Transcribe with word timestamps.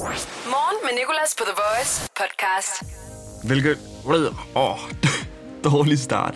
Morgen 0.00 0.76
med 0.82 0.90
Nicolas 0.98 1.34
på 1.38 1.44
The 1.44 1.54
Voice 1.62 2.10
podcast. 2.16 2.82
Hvilket... 3.44 3.78
Åh, 4.56 4.78
dårlig 5.72 5.98
start. 5.98 6.34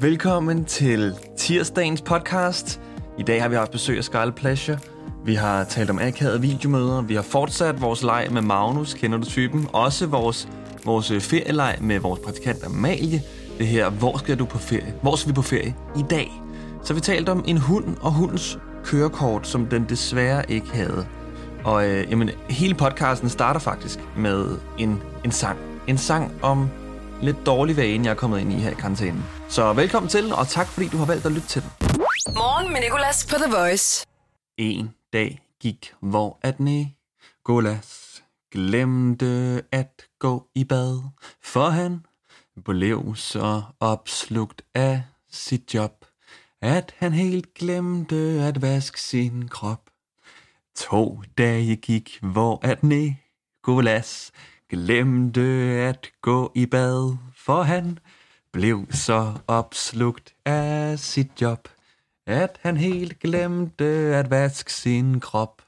Velkommen 0.00 0.64
til 0.64 1.14
tirsdagens 1.38 2.02
podcast. 2.02 2.80
I 3.18 3.22
dag 3.22 3.42
har 3.42 3.48
vi 3.48 3.54
haft 3.54 3.70
besøg 3.70 3.98
af 3.98 4.04
Scarlet 4.04 4.34
Pleasure. 4.34 4.78
Vi 5.24 5.34
har 5.34 5.64
talt 5.64 5.90
om 5.90 5.98
akavede 5.98 6.40
videomøder. 6.40 7.02
Vi 7.02 7.14
har 7.14 7.22
fortsat 7.22 7.80
vores 7.80 8.02
leg 8.02 8.28
med 8.30 8.42
Magnus, 8.42 8.94
kender 8.94 9.18
du 9.18 9.24
typen. 9.24 9.68
Også 9.72 10.06
vores, 10.06 10.48
vores 10.84 11.10
øh, 11.10 11.20
ferieleg 11.20 11.78
med 11.80 11.98
vores 11.98 12.20
praktikant 12.20 12.64
Amalie. 12.64 13.22
Det 13.58 13.66
her, 13.66 13.90
hvor 13.90 14.18
skal 14.18 14.38
du 14.38 14.44
på 14.44 14.58
ferie? 14.58 14.94
Hvor 15.02 15.16
skal 15.16 15.28
vi 15.28 15.34
på 15.34 15.42
ferie 15.42 15.76
i 15.96 16.02
dag? 16.10 16.42
Så 16.84 16.94
vi 16.94 17.00
talte 17.00 17.30
om 17.30 17.44
en 17.46 17.58
hund 17.58 17.96
og 18.00 18.12
hundens 18.12 18.58
kørekort, 18.84 19.46
som 19.46 19.66
den 19.66 19.86
desværre 19.88 20.50
ikke 20.50 20.68
havde. 20.74 21.06
Og 21.66 21.88
øh, 21.88 22.10
jamen, 22.10 22.30
hele 22.50 22.74
podcasten 22.74 23.28
starter 23.28 23.60
faktisk 23.60 23.98
med 24.16 24.58
en, 24.78 25.02
en 25.24 25.32
sang. 25.32 25.58
En 25.86 25.98
sang 25.98 26.44
om 26.44 26.70
lidt 27.22 27.36
dårlig 27.46 27.76
vane, 27.76 28.04
jeg 28.04 28.10
er 28.10 28.14
kommet 28.14 28.40
ind 28.40 28.52
i 28.52 28.56
her 28.56 28.70
i 28.70 28.74
karantænen. 28.74 29.24
Så 29.48 29.72
velkommen 29.72 30.10
til, 30.10 30.32
og 30.32 30.48
tak 30.48 30.66
fordi 30.66 30.88
du 30.88 30.96
har 30.96 31.06
valgt 31.06 31.26
at 31.26 31.32
lytte 31.32 31.48
til 31.48 31.62
den. 31.62 31.70
Morgen 32.34 32.72
med 32.72 32.80
Nicolas 32.80 33.26
på 33.26 33.34
The 33.36 33.56
Voice. 33.56 34.06
En 34.58 34.90
dag 35.12 35.42
gik, 35.60 35.92
hvor 36.00 36.38
at 36.42 36.60
Nicolas 36.60 38.22
glemte 38.52 39.62
at 39.72 40.02
gå 40.18 40.46
i 40.54 40.64
bad, 40.64 41.02
for 41.42 41.68
han 41.68 42.06
blev 42.64 43.14
så 43.16 43.62
opslugt 43.80 44.62
af 44.74 45.02
sit 45.32 45.74
job, 45.74 46.04
at 46.62 46.94
han 46.98 47.12
helt 47.12 47.54
glemte 47.54 48.16
at 48.16 48.62
vaske 48.62 49.00
sin 49.00 49.48
krop. 49.48 49.80
To 50.76 51.22
dage 51.38 51.76
gik, 51.76 52.18
hvor 52.22 52.60
at 52.62 52.82
Nicolas 52.82 54.32
glemte 54.70 55.40
at 55.88 56.10
gå 56.22 56.52
i 56.54 56.66
bad, 56.66 57.16
for 57.36 57.62
han 57.62 57.98
blev 58.52 58.86
så 58.90 59.32
opslugt 59.46 60.34
af 60.44 60.98
sit 60.98 61.42
job, 61.42 61.68
at 62.26 62.58
han 62.60 62.76
helt 62.76 63.18
glemte 63.18 63.84
at 64.14 64.30
vaske 64.30 64.72
sin 64.72 65.20
krop. 65.20 65.62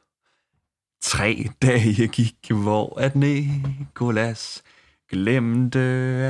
Tre 1.00 1.48
dage 1.62 2.08
gik, 2.08 2.50
hvor 2.50 3.00
at 3.00 3.16
Nicolas 3.16 4.62
glemte 5.10 5.80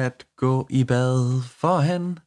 at 0.04 0.26
gå 0.36 0.66
i 0.70 0.84
bad, 0.84 1.42
for 1.42 1.76
han 1.76 2.18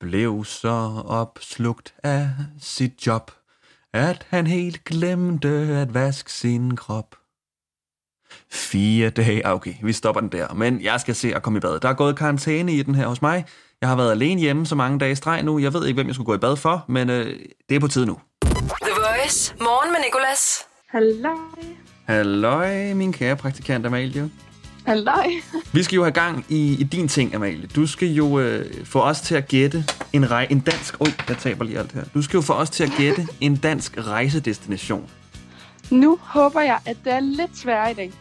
blev 0.00 0.44
så 0.44 1.02
opslugt 1.06 1.94
af 2.02 2.30
sit 2.58 3.06
job, 3.06 3.30
at 3.94 4.26
han 4.28 4.46
helt 4.46 4.84
glemte 4.84 5.48
at 5.48 5.94
vaske 5.94 6.32
sin 6.32 6.76
krop. 6.76 7.16
Fire 8.50 9.10
dage, 9.10 9.46
ah, 9.46 9.54
okay, 9.54 9.74
vi 9.82 9.92
stopper 9.92 10.20
den 10.20 10.32
der, 10.32 10.54
men 10.54 10.80
jeg 10.82 11.00
skal 11.00 11.14
se 11.14 11.34
at 11.34 11.42
komme 11.42 11.56
i 11.56 11.60
bad. 11.60 11.80
Der 11.80 11.88
er 11.88 11.94
gået 11.94 12.16
karantæne 12.16 12.72
i 12.72 12.82
den 12.82 12.94
her 12.94 13.06
hos 13.06 13.22
mig. 13.22 13.44
Jeg 13.80 13.88
har 13.88 13.96
været 13.96 14.10
alene 14.10 14.40
hjemme 14.40 14.66
så 14.66 14.74
mange 14.74 14.98
dage 14.98 15.12
i 15.12 15.14
streg 15.14 15.42
nu. 15.42 15.58
Jeg 15.58 15.72
ved 15.72 15.86
ikke, 15.86 15.96
hvem 15.96 16.06
jeg 16.06 16.14
skulle 16.14 16.26
gå 16.26 16.34
i 16.34 16.38
bad 16.38 16.56
for, 16.56 16.84
men 16.88 17.10
øh, 17.10 17.38
det 17.68 17.74
er 17.76 17.80
på 17.80 17.88
tide 17.88 18.06
nu. 18.06 18.20
The 18.42 18.92
Voice. 18.96 19.54
Morgen 19.60 19.92
med 19.92 20.00
Nicolas. 20.04 20.66
Halløj. 20.88 21.34
Halløj, 22.06 22.94
min 22.94 23.12
kære 23.12 23.36
praktikant 23.36 23.86
Amalie. 23.86 24.30
Halløj. 24.84 25.26
Vi 25.72 25.82
skal 25.82 25.96
jo 25.96 26.02
have 26.02 26.12
gang 26.12 26.44
i, 26.48 26.76
i 26.80 26.82
din 26.82 27.08
ting, 27.08 27.34
Amalie. 27.34 27.66
Du 27.76 27.86
skal 27.86 28.08
jo 28.08 28.40
øh, 28.40 28.84
få 28.84 29.00
os 29.00 29.20
til 29.20 29.34
at 29.34 29.48
gætte 29.48 29.84
en, 30.12 30.30
rej, 30.30 30.46
en 30.50 30.60
dansk... 30.60 31.00
Oj, 31.00 31.12
jeg 31.28 31.38
taber 31.38 31.64
lige 31.64 31.78
alt 31.78 31.92
her. 31.92 32.04
Du 32.14 32.22
skal 32.22 32.36
jo 32.36 32.42
få 32.42 32.52
os 32.52 32.70
til 32.70 32.84
at 32.84 32.90
gætte 32.96 33.26
en 33.40 33.56
dansk 33.56 33.98
rejsedestination. 33.98 35.08
Nu 35.90 36.18
håber 36.22 36.60
jeg, 36.60 36.78
at 36.86 36.96
det 37.04 37.12
er 37.12 37.20
lidt 37.20 37.58
sværere 37.58 37.90
i 37.90 37.94
dag. 37.94 38.12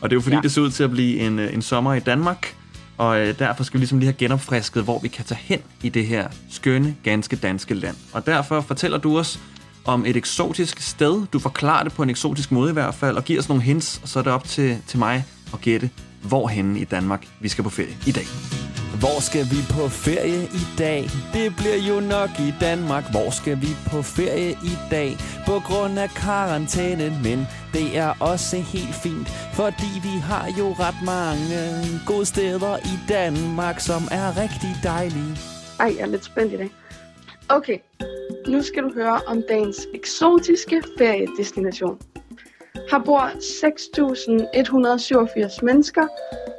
Og 0.00 0.10
det 0.10 0.14
er 0.14 0.16
jo 0.16 0.20
fordi, 0.20 0.36
ja. 0.36 0.42
Det 0.42 0.52
ser 0.52 0.60
ud 0.60 0.70
til 0.70 0.84
at 0.84 0.90
blive 0.90 1.20
en, 1.20 1.38
øh, 1.38 1.54
en 1.54 1.62
sommer 1.62 1.94
i 1.94 2.00
Danmark. 2.00 2.54
Og 2.98 3.20
øh, 3.20 3.38
derfor 3.38 3.64
skal 3.64 3.78
vi 3.78 3.80
ligesom 3.80 3.98
lige 3.98 4.06
have 4.06 4.16
genopfrisket, 4.18 4.84
hvor 4.84 4.98
vi 4.98 5.08
kan 5.08 5.24
tage 5.24 5.40
hen 5.42 5.60
i 5.82 5.88
det 5.88 6.06
her 6.06 6.28
skønne, 6.50 6.96
ganske 7.02 7.36
danske 7.36 7.74
land. 7.74 7.96
Og 8.12 8.26
derfor 8.26 8.60
fortæller 8.60 8.98
du 8.98 9.18
os 9.18 9.40
om 9.84 10.06
et 10.06 10.16
eksotisk 10.16 10.80
sted. 10.80 11.26
Du 11.32 11.38
forklarer 11.38 11.82
det 11.82 11.92
på 11.92 12.02
en 12.02 12.10
eksotisk 12.10 12.52
måde 12.52 12.70
i 12.70 12.72
hvert 12.72 12.94
fald, 12.94 13.16
og 13.16 13.24
giver 13.24 13.40
os 13.40 13.48
nogle 13.48 13.62
hints, 13.62 14.00
og 14.02 14.08
så 14.08 14.18
er 14.18 14.22
det 14.22 14.32
op 14.32 14.44
til, 14.44 14.78
til 14.86 14.98
mig 14.98 15.24
at 15.54 15.60
gætte, 15.60 15.90
hvorhen 16.28 16.76
i 16.76 16.84
Danmark 16.84 17.26
vi 17.40 17.48
skal 17.48 17.64
på 17.64 17.70
ferie 17.70 17.96
i 18.06 18.12
dag. 18.12 18.26
Hvor 19.00 19.20
skal 19.20 19.44
vi 19.44 19.60
på 19.70 19.88
ferie 19.88 20.42
i 20.44 20.64
dag? 20.78 21.02
Det 21.32 21.56
bliver 21.56 21.80
jo 21.88 22.00
nok 22.00 22.30
i 22.40 22.50
Danmark. 22.60 23.04
Hvor 23.10 23.30
skal 23.30 23.56
vi 23.60 23.70
på 23.90 24.02
ferie 24.02 24.50
i 24.50 24.74
dag? 24.90 25.16
På 25.46 25.60
grund 25.68 25.98
af 25.98 26.10
karantænen, 26.10 27.12
men 27.22 27.46
det 27.72 27.98
er 27.98 28.12
også 28.20 28.56
helt 28.56 28.94
fint, 28.94 29.28
fordi 29.54 29.90
vi 30.02 30.18
har 30.30 30.46
jo 30.58 30.66
ret 30.72 31.00
mange 31.04 31.60
gode 32.06 32.26
steder 32.26 32.76
i 32.76 32.96
Danmark, 33.08 33.80
som 33.80 34.02
er 34.10 34.36
rigtig 34.42 34.72
dejlige. 34.82 35.36
Ej, 35.80 35.94
jeg 35.96 36.02
er 36.02 36.06
lidt 36.06 36.24
spændt 36.24 36.52
i 36.52 36.56
dag. 36.56 36.70
Okay, 37.48 37.78
nu 38.48 38.62
skal 38.62 38.82
du 38.82 38.90
høre 38.94 39.20
om 39.26 39.42
dagens 39.48 39.80
eksotiske 39.94 40.82
feriedestination. 40.98 41.98
Her 42.90 42.98
bor 43.04 43.30
6.187 45.58 45.64
mennesker, 45.64 46.06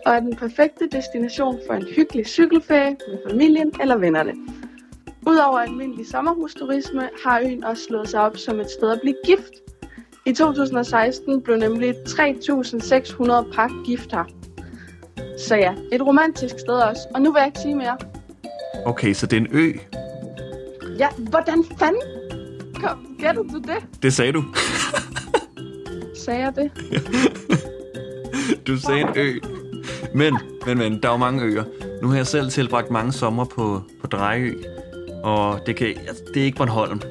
og 0.05 0.13
er 0.15 0.19
den 0.19 0.35
perfekte 0.35 0.87
destination 0.91 1.59
for 1.67 1.73
en 1.73 1.87
hyggelig 1.95 2.27
cykelferie 2.27 2.97
med 3.07 3.17
familien 3.29 3.71
eller 3.81 3.97
vennerne. 3.97 4.33
Udover 5.27 5.59
almindelig 5.59 6.07
sommerhusturisme 6.07 7.09
har 7.25 7.39
øen 7.39 7.63
også 7.63 7.83
slået 7.83 8.09
sig 8.09 8.21
op 8.21 8.37
som 8.37 8.59
et 8.59 8.69
sted 8.69 8.91
at 8.91 8.99
blive 9.01 9.15
gift. 9.25 9.53
I 10.25 10.33
2016 10.33 11.41
blev 11.41 11.57
nemlig 11.57 11.89
3.600 11.89 13.53
par 13.53 13.85
gift 13.85 14.11
her. 14.11 14.23
Så 15.39 15.55
ja, 15.55 15.73
et 15.91 16.01
romantisk 16.01 16.59
sted 16.59 16.73
også. 16.73 17.01
Og 17.13 17.21
nu 17.21 17.31
vil 17.31 17.39
jeg 17.39 17.47
ikke 17.47 17.59
sige 17.59 17.75
mere. 17.75 17.97
Okay, 18.85 19.13
så 19.13 19.25
det 19.25 19.37
er 19.37 19.41
en 19.41 19.47
ø. 19.51 19.73
Ja, 20.99 21.07
hvordan 21.17 21.65
fanden 21.79 22.01
kom, 22.81 23.15
gættede 23.19 23.49
du 23.49 23.57
det? 23.57 24.03
Det 24.03 24.13
sagde 24.13 24.31
du. 24.31 24.43
Sagde 26.27 26.43
jeg 26.43 26.55
det? 26.55 26.71
Du 28.67 28.79
sagde 28.79 29.01
en 29.01 29.09
ø. 29.15 29.39
Men, 30.13 30.39
men, 30.65 30.77
men, 30.77 31.01
der 31.03 31.07
er 31.09 31.13
jo 31.13 31.17
mange 31.17 31.43
øer. 31.43 31.63
Nu 32.01 32.07
har 32.07 32.15
jeg 32.15 32.27
selv 32.27 32.49
tilbragt 32.49 32.91
mange 32.91 33.13
sommer 33.13 33.45
på, 33.45 33.81
på 34.01 34.07
Drejø. 34.07 34.53
Og 35.23 35.59
det, 35.65 35.75
kan, 35.75 35.87
altså, 35.87 36.23
det 36.33 36.41
er 36.41 36.45
ikke 36.45 36.57
Bornholm. 36.57 37.01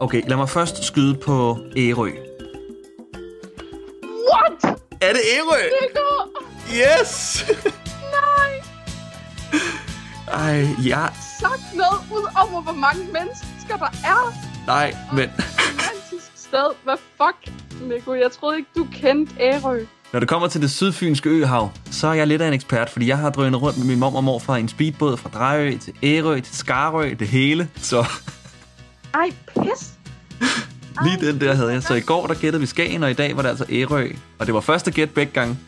Okay, 0.00 0.22
lad 0.28 0.36
mig 0.36 0.48
først 0.48 0.84
skyde 0.84 1.14
på 1.14 1.58
Ærø. 1.76 2.10
What? 4.30 4.78
Er 5.00 5.12
det 5.12 5.22
Ærø? 5.36 5.62
Nico! 5.80 6.08
Yes! 6.68 7.44
Nej! 8.16 8.62
Ej, 10.46 10.66
ja. 10.86 11.06
Sagt 11.40 11.74
noget 11.74 12.00
ud 12.12 12.26
over, 12.36 12.62
hvor 12.62 12.72
mange 12.72 13.04
mennesker 13.04 13.76
der 13.76 13.90
er. 14.04 14.34
Nej, 14.66 14.94
men 15.12 15.30
Romantisk 15.38 16.30
sted. 16.34 16.74
Hvad 16.84 16.96
fuck, 17.16 17.69
Nico? 17.80 18.14
Jeg 18.14 18.32
troede 18.32 18.56
ikke, 18.58 18.70
du 18.76 18.86
kendte 18.92 19.34
Ærø. 19.40 19.84
når 20.12 20.20
det 20.20 20.28
kommer 20.28 20.48
til 20.48 20.62
det 20.62 20.70
sydfynske 20.70 21.28
øhav, 21.30 21.70
så 21.90 22.06
er 22.08 22.12
jeg 22.14 22.26
lidt 22.26 22.42
af 22.42 22.48
en 22.48 22.54
ekspert, 22.54 22.90
fordi 22.90 23.06
jeg 23.06 23.18
har 23.18 23.30
drønet 23.30 23.62
rundt 23.62 23.78
med 23.78 23.86
min 23.86 23.98
mor 23.98 24.16
og 24.16 24.24
mor 24.24 24.38
fra 24.38 24.58
en 24.58 24.68
speedbåd 24.68 25.16
fra 25.16 25.28
Drejø 25.34 25.78
til 25.78 25.92
Ærø 26.02 26.40
til 26.40 26.56
Skarø, 26.56 27.14
det 27.18 27.28
hele. 27.28 27.68
Så 27.76 28.04
Ej, 29.14 29.30
pis. 29.56 29.90
lige 31.04 31.26
den 31.32 31.40
der 31.40 31.54
havde 31.54 31.72
jeg. 31.72 31.82
Så 31.82 31.94
i 31.94 32.00
går, 32.00 32.26
der 32.26 32.34
gættede 32.34 32.60
vi 32.60 32.66
Skagen, 32.66 33.02
og 33.02 33.10
i 33.10 33.14
dag 33.14 33.36
var 33.36 33.42
det 33.42 33.48
altså 33.48 33.64
Ærø. 33.70 34.08
Og 34.38 34.46
det 34.46 34.54
var 34.54 34.60
første 34.60 34.90
gæt 34.90 35.10
begge 35.10 35.32
gange. 35.32 35.58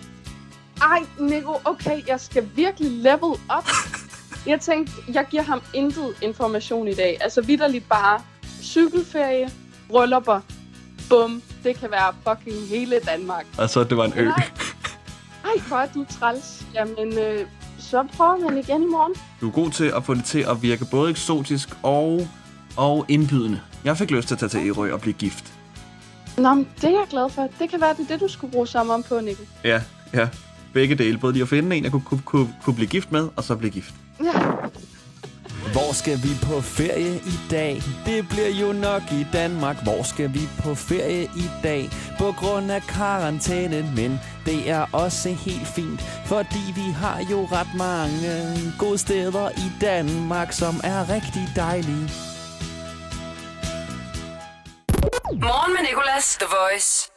Ej, 0.82 0.98
Nico, 1.20 1.54
okay, 1.64 2.08
jeg 2.08 2.20
skal 2.20 2.48
virkelig 2.56 2.90
level 2.90 3.30
up. 3.58 3.68
Jeg 4.46 4.60
tænkte, 4.60 4.92
jeg 5.14 5.26
giver 5.30 5.42
ham 5.42 5.60
intet 5.74 6.14
information 6.22 6.88
i 6.88 6.94
dag. 6.94 7.18
Altså 7.20 7.42
vidderligt 7.42 7.88
bare 7.88 8.20
cykelferie, 8.62 9.50
bryllupper, 9.88 10.40
bum. 11.08 11.42
Det 11.64 11.76
kan 11.80 11.90
være 11.90 12.14
fucking 12.28 12.68
hele 12.68 13.00
Danmark. 13.06 13.46
Og 13.58 13.70
så 13.70 13.84
det 13.84 13.96
var 13.96 14.04
en 14.04 14.12
ø. 14.16 14.24
Nej. 14.24 14.48
Ej, 15.44 15.62
hvor 15.68 15.76
er 15.76 15.86
du 15.94 16.04
træls. 16.18 16.66
Jamen, 16.74 17.18
øh, 17.18 17.46
så 17.78 18.06
prøver 18.16 18.36
man 18.38 18.58
igen 18.58 18.82
i 18.82 18.86
morgen. 18.86 19.14
Du 19.40 19.48
er 19.48 19.52
god 19.52 19.70
til 19.70 19.84
at 19.96 20.04
få 20.04 20.14
det 20.14 20.24
til 20.24 20.38
at 20.38 20.62
virke 20.62 20.84
både 20.90 21.10
eksotisk 21.10 21.68
og, 21.82 22.28
og 22.76 23.04
indbydende. 23.08 23.60
Jeg 23.84 23.96
fik 23.98 24.10
lyst 24.10 24.28
til 24.28 24.34
at 24.34 24.38
tage 24.38 24.48
til 24.48 24.68
Ærø 24.68 24.92
og 24.92 25.00
blive 25.00 25.14
gift. 25.14 25.52
Nå, 26.38 26.54
men 26.54 26.68
det 26.76 26.84
er 26.84 26.88
jeg 26.90 27.06
glad 27.10 27.30
for. 27.30 27.48
Det 27.58 27.70
kan 27.70 27.80
være, 27.80 27.94
det 27.94 28.00
er 28.00 28.06
det, 28.08 28.20
du 28.20 28.28
skulle 28.28 28.52
bruge 28.52 28.66
sommeren 28.66 29.02
på, 29.02 29.20
Nico. 29.20 29.42
Ja, 29.64 29.82
ja. 30.14 30.28
Begge 30.72 30.94
dele. 30.94 31.18
Både 31.18 31.32
lige 31.32 31.42
at 31.42 31.48
finde 31.48 31.76
en, 31.76 31.84
jeg 31.84 31.92
kunne, 31.92 32.02
kunne, 32.02 32.22
kunne, 32.24 32.54
kunne 32.64 32.76
blive 32.76 32.88
gift 32.88 33.12
med, 33.12 33.28
og 33.36 33.44
så 33.44 33.56
blive 33.56 33.70
gift. 33.70 33.94
Ja. 34.24 34.32
Hvor 35.72 35.92
skal 35.92 36.18
vi 36.22 36.32
på 36.42 36.60
ferie 36.60 37.14
i 37.16 37.38
dag? 37.50 37.82
Det 38.06 38.28
bliver 38.28 38.48
jo 38.48 38.72
nok 38.72 39.02
i 39.12 39.26
Danmark. 39.32 39.82
Hvor 39.82 40.02
skal 40.02 40.34
vi 40.34 40.48
på 40.62 40.74
ferie 40.74 41.24
i 41.24 41.48
dag? 41.62 41.90
På 42.18 42.32
grund 42.32 42.72
af 42.72 42.82
karantæne, 42.82 43.92
men 43.96 44.20
det 44.46 44.70
er 44.70 44.86
også 44.92 45.28
helt 45.28 45.68
fint, 45.68 46.00
fordi 46.26 46.64
vi 46.74 46.90
har 47.02 47.20
jo 47.30 47.48
ret 47.52 47.74
mange 47.76 48.32
gode 48.78 48.98
steder 48.98 49.50
i 49.50 49.68
Danmark, 49.80 50.52
som 50.52 50.74
er 50.84 51.08
rigtig 51.08 51.48
dejlige. 51.56 52.08
Morgen 55.46 55.72
med 55.72 55.82
Nicolas. 55.88 56.36
The 56.40 56.48
Voice. 56.58 57.10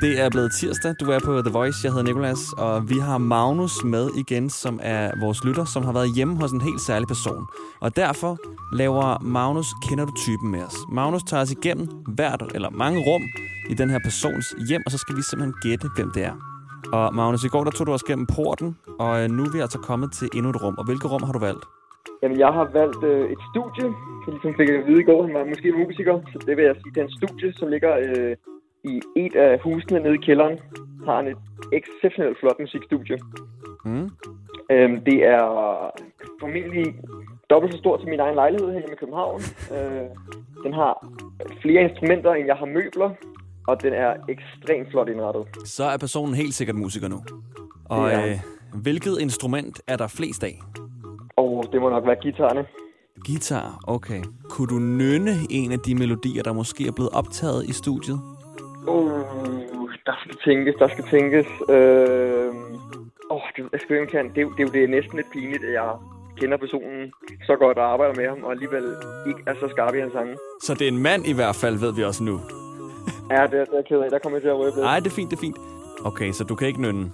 Det 0.00 0.20
er 0.20 0.30
blevet 0.30 0.52
tirsdag. 0.52 0.94
Du 1.00 1.04
er 1.10 1.20
på 1.24 1.32
The 1.42 1.52
Voice. 1.58 1.78
Jeg 1.84 1.92
hedder 1.92 2.06
Nikolas, 2.06 2.42
og 2.58 2.90
vi 2.90 2.98
har 2.98 3.18
Magnus 3.18 3.84
med 3.84 4.10
igen, 4.22 4.50
som 4.50 4.80
er 4.82 5.10
vores 5.20 5.44
lytter, 5.44 5.64
som 5.64 5.82
har 5.84 5.92
været 5.92 6.14
hjemme 6.16 6.34
hos 6.40 6.52
en 6.52 6.60
helt 6.60 6.80
særlig 6.80 7.08
person. 7.08 7.42
Og 7.80 7.96
derfor 7.96 8.32
laver 8.80 9.18
Magnus 9.36 9.66
Kender 9.84 10.04
du 10.04 10.14
typen 10.26 10.50
med 10.50 10.62
os. 10.68 10.76
Magnus 10.98 11.22
tager 11.22 11.42
os 11.42 11.52
igennem 11.52 11.86
hvert 12.16 12.42
eller 12.54 12.70
mange 12.70 12.98
rum 13.08 13.22
i 13.72 13.74
den 13.74 13.88
her 13.90 14.00
persons 14.06 14.46
hjem, 14.68 14.82
og 14.86 14.90
så 14.92 14.98
skal 14.98 15.16
vi 15.16 15.22
simpelthen 15.22 15.54
gætte, 15.64 15.86
hvem 15.96 16.10
det 16.14 16.22
er. 16.30 16.34
Og 16.92 17.14
Magnus, 17.14 17.44
i 17.44 17.48
går 17.48 17.64
der 17.64 17.70
tog 17.70 17.86
du 17.86 17.92
os 17.92 18.02
gennem 18.02 18.26
porten, 18.36 18.76
og 18.98 19.12
øh, 19.22 19.26
nu 19.36 19.42
er 19.46 19.52
vi 19.52 19.60
altså 19.60 19.78
kommet 19.78 20.12
til 20.12 20.28
endnu 20.36 20.50
et 20.50 20.62
rum. 20.62 20.74
Og 20.78 20.84
hvilket 20.84 21.10
rum 21.12 21.22
har 21.22 21.32
du 21.32 21.38
valgt? 21.38 21.64
Jamen, 22.22 22.38
jeg 22.44 22.52
har 22.58 22.66
valgt 22.80 23.02
øh, 23.10 23.24
et 23.34 23.42
studie, 23.50 23.86
som 24.22 24.30
ligesom 24.34 24.52
fik 24.58 24.68
at 24.68 24.86
vide 24.88 25.00
i 25.04 25.06
går, 25.10 25.20
han 25.26 25.34
var 25.34 25.44
måske 25.52 25.68
musiker. 25.82 26.16
Så 26.32 26.36
det 26.46 26.56
vil 26.56 26.64
jeg 26.64 26.76
sige, 26.80 26.92
det 26.94 27.00
er 27.02 27.06
en 27.10 27.16
studie, 27.20 27.48
som 27.58 27.66
ligger 27.74 27.92
øh, 28.04 28.32
i 28.92 29.00
et 29.16 29.36
af 29.36 29.58
husene 29.58 30.00
nede 30.00 30.14
i 30.14 30.24
kælderen. 30.26 30.58
Har 31.06 31.16
han 31.16 31.26
et 31.28 31.38
exceptionelt 31.72 32.38
flot 32.40 32.58
musikstudie. 32.60 33.18
Mm. 33.84 34.10
Øhm, 34.70 35.00
det 35.04 35.18
er 35.34 35.42
formentlig 36.40 36.94
dobbelt 37.50 37.72
så 37.74 37.78
stort 37.78 38.00
som 38.00 38.08
min 38.08 38.20
egen 38.20 38.34
lejlighed 38.34 38.72
her 38.72 38.80
i 38.80 38.96
København. 39.00 39.40
Øh, 39.74 40.06
den 40.64 40.72
har 40.72 41.06
flere 41.62 41.82
instrumenter, 41.82 42.32
end 42.32 42.46
jeg 42.46 42.56
har 42.56 42.66
møbler. 42.66 43.10
Og 43.68 43.82
den 43.82 43.92
er 43.92 44.14
ekstremt 44.28 44.90
flot 44.90 45.08
indrettet. 45.08 45.44
Så 45.64 45.84
er 45.84 45.96
personen 45.96 46.34
helt 46.34 46.54
sikkert 46.54 46.76
musiker 46.76 47.08
nu. 47.08 47.22
Og 47.84 48.10
han. 48.10 48.28
øh, 48.28 48.38
hvilket 48.82 49.18
instrument 49.20 49.80
er 49.86 49.96
der 49.96 50.06
flest 50.06 50.44
af? 50.44 50.60
Og 51.36 51.64
det 51.72 51.80
må 51.80 51.90
nok 51.90 52.06
være 52.06 52.16
guitarerne. 52.22 52.66
Guitar, 53.26 53.80
okay. 53.86 54.22
Kunne 54.50 54.66
du 54.66 54.78
nynne 54.78 55.34
en 55.50 55.72
af 55.72 55.78
de 55.78 55.94
melodier, 55.94 56.42
der 56.42 56.52
måske 56.52 56.86
er 56.86 56.92
blevet 56.92 57.10
optaget 57.12 57.64
i 57.68 57.72
studiet? 57.72 58.20
Uh, 58.88 59.90
der 60.06 60.16
skal 60.22 60.36
tænkes, 60.44 60.74
der 60.78 60.88
skal 60.88 61.04
tænkes. 61.04 61.46
Øh, 61.70 62.48
åh, 63.30 63.46
det, 63.56 63.62
jeg 63.72 63.80
skal 63.80 64.00
ikke, 64.00 64.12
kan. 64.12 64.24
Det, 64.34 64.42
er 64.42 64.48
det 64.48 64.60
er 64.60 64.66
jo 64.68 64.72
det 64.76 64.84
er 64.84 64.88
næsten 64.88 65.16
lidt 65.16 65.30
pinligt, 65.32 65.64
at 65.64 65.72
jeg 65.72 65.90
kender 66.40 66.56
personen 66.56 67.12
så 67.46 67.56
godt 67.56 67.78
og 67.78 67.92
arbejder 67.92 68.14
med 68.14 68.28
ham, 68.28 68.44
og 68.44 68.50
alligevel 68.52 68.84
ikke 69.28 69.40
er 69.46 69.54
så 69.60 69.68
skarp 69.68 69.94
i 69.94 70.00
hans 70.00 70.12
sange. 70.12 70.36
Så 70.62 70.74
det 70.74 70.84
er 70.88 70.88
en 70.88 70.98
mand 70.98 71.26
i 71.26 71.32
hvert 71.32 71.56
fald, 71.56 71.76
ved 71.78 71.92
vi 71.94 72.02
også 72.04 72.22
nu. 72.24 72.40
Ja, 73.30 73.42
det, 73.42 73.50
det 73.50 73.58
er 73.58 73.64
jeg 73.74 73.84
ked 73.88 74.00
af. 74.00 74.10
Der 74.10 74.18
kommer 74.18 74.36
jeg 74.38 74.42
til 74.42 74.48
at 74.48 74.58
røbe. 74.58 74.80
Nej, 74.80 75.00
det 75.00 75.06
er 75.06 75.14
fint, 75.14 75.30
det 75.30 75.36
er 75.36 75.40
fint. 75.40 75.56
Okay, 76.04 76.32
så 76.32 76.44
du 76.44 76.54
kan 76.54 76.68
ikke 76.68 76.82
nynne. 76.82 77.12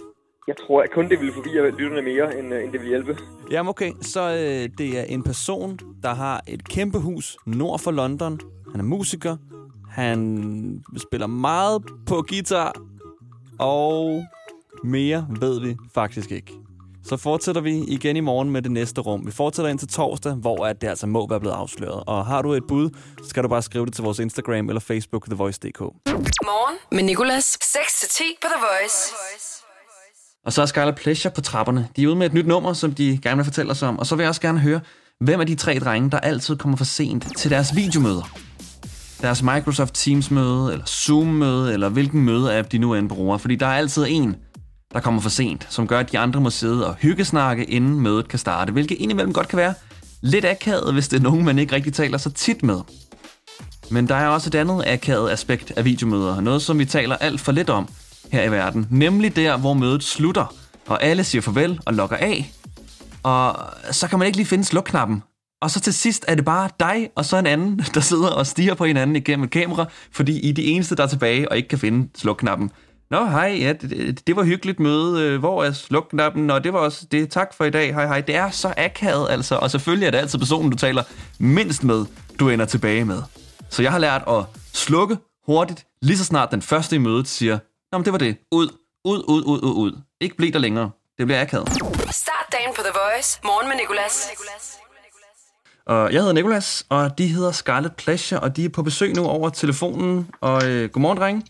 Jeg 0.49 0.57
tror, 0.57 0.83
at 0.83 0.91
kun 0.91 1.09
det 1.09 1.19
ville 1.21 1.35
forvirre 1.35 1.71
lytterne 1.71 2.03
mere, 2.03 2.39
end, 2.39 2.55
øh, 2.55 2.65
end 2.65 2.73
det 2.73 2.81
ville 2.81 2.89
hjælpe. 2.89 3.17
Jamen 3.51 3.71
okay, 3.71 3.93
så 4.01 4.21
øh, 4.21 4.79
det 4.79 4.99
er 5.01 5.05
en 5.05 5.23
person, 5.23 5.79
der 6.03 6.15
har 6.15 6.41
et 6.49 6.69
kæmpe 6.69 6.99
hus 6.99 7.37
nord 7.47 7.79
for 7.79 7.91
London. 7.91 8.41
Han 8.71 8.81
er 8.81 8.85
musiker. 8.85 9.37
Han 9.93 10.83
spiller 10.97 11.27
meget 11.27 11.83
på 12.07 12.25
guitar. 12.29 12.73
Og 13.59 14.25
mere 14.85 15.27
ved 15.41 15.61
vi 15.61 15.77
faktisk 15.95 16.33
ikke. 16.33 16.53
Så 17.05 17.17
fortsætter 17.17 17.61
vi 17.61 17.79
igen 17.79 18.17
i 18.17 18.21
morgen 18.21 18.51
med 18.51 18.63
det 18.63 18.71
næste 18.71 19.01
rum. 19.01 19.27
Vi 19.27 19.31
fortsætter 19.31 19.71
ind 19.71 19.79
til 19.79 19.89
torsdag, 19.89 20.33
hvor 20.33 20.67
at 20.67 20.81
det 20.81 20.89
altså 20.89 21.07
må 21.07 21.29
være 21.29 21.41
blevet 21.41 21.55
afsløret. 21.55 22.03
Og 22.07 22.27
har 22.27 22.43
du 22.43 22.53
et 22.53 22.63
bud, 22.69 22.91
så 23.23 23.29
skal 23.29 23.43
du 23.43 23.49
bare 23.49 23.63
skrive 23.63 23.87
det 23.87 23.95
til 23.95 24.05
vores 24.05 24.19
Instagram 24.19 24.69
eller 24.69 24.81
Facebook, 24.81 25.27
TheVoice.dk. 25.27 25.81
Morgen 25.81 26.79
med 26.93 27.03
Nicolas. 27.03 27.59
6-10 27.63 28.23
på 28.43 28.47
The 28.55 28.61
Voice. 28.61 29.15
Og 30.45 30.53
så 30.53 30.63
er 30.63 30.67
Scarlet 30.67 30.95
Pleasure 30.95 31.33
på 31.35 31.41
trapperne. 31.41 31.89
De 31.97 32.03
er 32.03 32.07
ude 32.07 32.17
med 32.17 32.27
et 32.27 32.35
nyt 32.35 32.47
nummer, 32.47 32.73
som 32.73 32.95
de 32.95 33.19
gerne 33.23 33.37
vil 33.37 33.45
fortælle 33.45 33.71
os 33.71 33.83
om. 33.83 33.99
Og 33.99 34.07
så 34.07 34.17
vil 34.17 34.23
jeg 34.23 34.29
også 34.29 34.41
gerne 34.41 34.59
høre, 34.59 34.81
hvem 35.21 35.41
af 35.41 35.47
de 35.47 35.55
tre 35.55 35.79
drenge, 35.79 36.11
der 36.11 36.21
altid 36.21 36.57
kommer 36.57 36.77
for 36.77 36.85
sent 36.85 37.37
til 37.37 37.51
deres 37.51 37.77
videomøder. 37.77 38.52
Deres 39.23 39.43
Microsoft 39.43 39.95
Teams 39.95 40.31
møde, 40.31 40.73
eller 40.73 40.87
Zoom 40.87 41.27
møde, 41.27 41.73
eller 41.73 41.89
hvilken 41.89 42.23
møde-app 42.23 42.73
de 42.73 42.79
nu 42.79 42.95
end 42.95 43.09
bruger. 43.09 43.39
Fordi 43.39 43.57
der 43.57 43.67
er 43.67 43.75
altid 43.75 44.07
en, 44.09 44.37
der 44.93 45.01
kommer 45.01 45.21
for 45.21 45.31
sent, 45.31 45.67
som 45.71 45.87
gør, 45.87 45.99
at 45.99 46.13
de 46.13 46.19
andre 46.19 46.41
må 46.41 46.51
sidde 46.51 46.87
og 46.87 46.95
hyggesnakke, 46.95 47.65
inden 47.65 48.01
mødet 48.01 48.29
kan 48.29 48.39
starte. 48.39 48.73
Hvilket 48.73 48.99
indimellem 48.99 49.33
godt 49.33 49.49
kan 49.49 49.57
være 49.57 49.75
lidt 50.21 50.45
akavet, 50.45 50.93
hvis 50.93 51.09
det 51.09 51.17
er 51.19 51.23
nogen, 51.23 51.45
man 51.45 51.59
ikke 51.59 51.75
rigtig 51.75 51.93
taler 51.93 52.19
så 52.19 52.31
tit 52.31 52.63
med. 52.63 52.81
Men 53.91 54.09
der 54.09 54.15
er 54.15 54.29
også 54.29 54.51
et 54.51 54.55
andet 54.55 54.85
akavet 54.87 55.31
aspekt 55.31 55.73
af 55.77 55.85
videomøder. 55.85 56.41
Noget, 56.41 56.63
som 56.63 56.79
vi 56.79 56.85
taler 56.85 57.17
alt 57.17 57.41
for 57.41 57.53
lidt 57.53 57.71
om 57.71 57.89
her 58.33 58.45
i 58.45 58.51
verden. 58.51 58.87
Nemlig 58.91 59.37
der, 59.37 59.57
hvor 59.57 59.75
mødet 59.75 60.03
slutter, 60.03 60.55
og 60.87 61.03
alle 61.03 61.25
siger 61.25 61.43
farvel 61.43 61.81
og 61.87 61.95
logger 61.95 62.17
af. 62.17 62.53
Og 63.23 63.57
så 63.91 64.09
kan 64.09 64.19
man 64.19 64.27
ikke 64.27 64.39
lige 64.39 64.47
finde 64.47 64.65
slukknappen. 64.65 65.23
Og 65.63 65.71
så 65.71 65.81
til 65.81 65.95
sidst 65.95 66.25
er 66.29 66.35
det 66.35 66.45
bare 66.45 66.71
dig 66.81 67.11
og 67.17 67.25
så 67.25 67.37
en 67.37 67.47
anden, 67.47 67.79
der 67.95 68.01
sidder 68.01 68.29
og 68.29 68.47
stiger 68.47 68.75
på 68.75 68.85
hinanden 68.85 69.17
igennem 69.17 69.45
et 69.45 69.51
kamera, 69.51 69.85
fordi 70.13 70.41
I 70.41 70.49
er 70.51 70.55
de 70.55 70.65
eneste, 70.65 70.97
der 70.97 71.03
er 71.03 71.07
tilbage 71.07 71.51
og 71.51 71.57
ikke 71.57 71.69
kan 71.69 71.79
finde 71.79 72.09
slukknappen. 72.19 72.71
Nå, 73.11 73.25
hej, 73.25 73.57
ja, 73.61 73.73
det, 73.73 74.27
det, 74.27 74.37
var 74.37 74.43
hyggeligt 74.45 74.81
møde. 74.81 75.23
Øh, 75.23 75.39
hvor 75.39 75.65
er 75.65 75.73
slukknappen? 75.73 76.47
Nå, 76.47 76.59
det 76.59 76.73
var 76.73 76.79
også 76.79 77.07
det. 77.13 77.31
Tak 77.31 77.55
for 77.55 77.65
i 77.65 77.71
dag. 77.71 77.95
Hej, 77.95 78.07
hej. 78.07 78.21
Det 78.21 78.37
er 78.37 78.51
så 78.51 78.75
akavet, 78.77 79.31
altså. 79.31 79.57
Og 79.57 79.71
selvfølgelig 79.71 80.07
er 80.07 80.11
det 80.11 80.19
altid 80.19 80.39
personen, 80.39 80.71
du 80.71 80.77
taler 80.77 81.03
mindst 81.39 81.85
med, 81.85 82.05
du 82.41 82.49
ender 82.49 82.65
tilbage 82.67 83.05
med. 83.05 83.23
Så 83.71 83.83
jeg 83.83 83.93
har 83.93 83.99
lært 83.99 84.23
at 84.29 84.45
slukke 84.73 85.17
hurtigt, 85.47 85.87
lige 86.03 86.19
så 86.19 86.25
snart 86.25 86.51
den 86.51 86.63
første 86.63 86.97
i 86.97 86.99
mødet 86.99 87.29
siger, 87.29 87.59
Nå, 87.93 87.99
men 87.99 88.05
det 88.05 88.13
var 88.13 88.19
det. 88.19 88.37
Ud, 88.53 88.69
ud, 89.05 89.25
ud, 89.29 89.43
ud, 89.45 89.63
ud, 89.63 89.75
ud. 89.75 90.01
Ikke 90.21 90.37
bliv 90.37 90.53
der 90.53 90.59
længere. 90.59 90.91
Det 91.19 91.27
bliver 91.27 91.41
akavet. 91.41 91.69
Start 92.11 92.47
dagen 92.53 92.75
på 92.77 92.83
The 92.83 92.93
Voice. 92.95 93.41
Morgen 93.45 93.69
med 93.69 93.77
Nicolas. 93.77 94.31
Og 95.87 96.13
jeg 96.13 96.21
hedder 96.21 96.33
Nikolas, 96.35 96.87
og 96.89 97.19
de 97.19 97.27
hedder 97.27 97.53
Scarlet 97.53 97.93
Pleasure, 97.93 98.41
og 98.41 98.57
de 98.57 98.65
er 98.65 98.69
på 98.69 98.83
besøg 98.83 99.15
nu 99.17 99.25
over 99.25 99.49
telefonen. 99.51 100.29
Og 100.41 100.69
øh, 100.69 100.91
godmorgen, 100.91 101.19
drenge. 101.19 101.43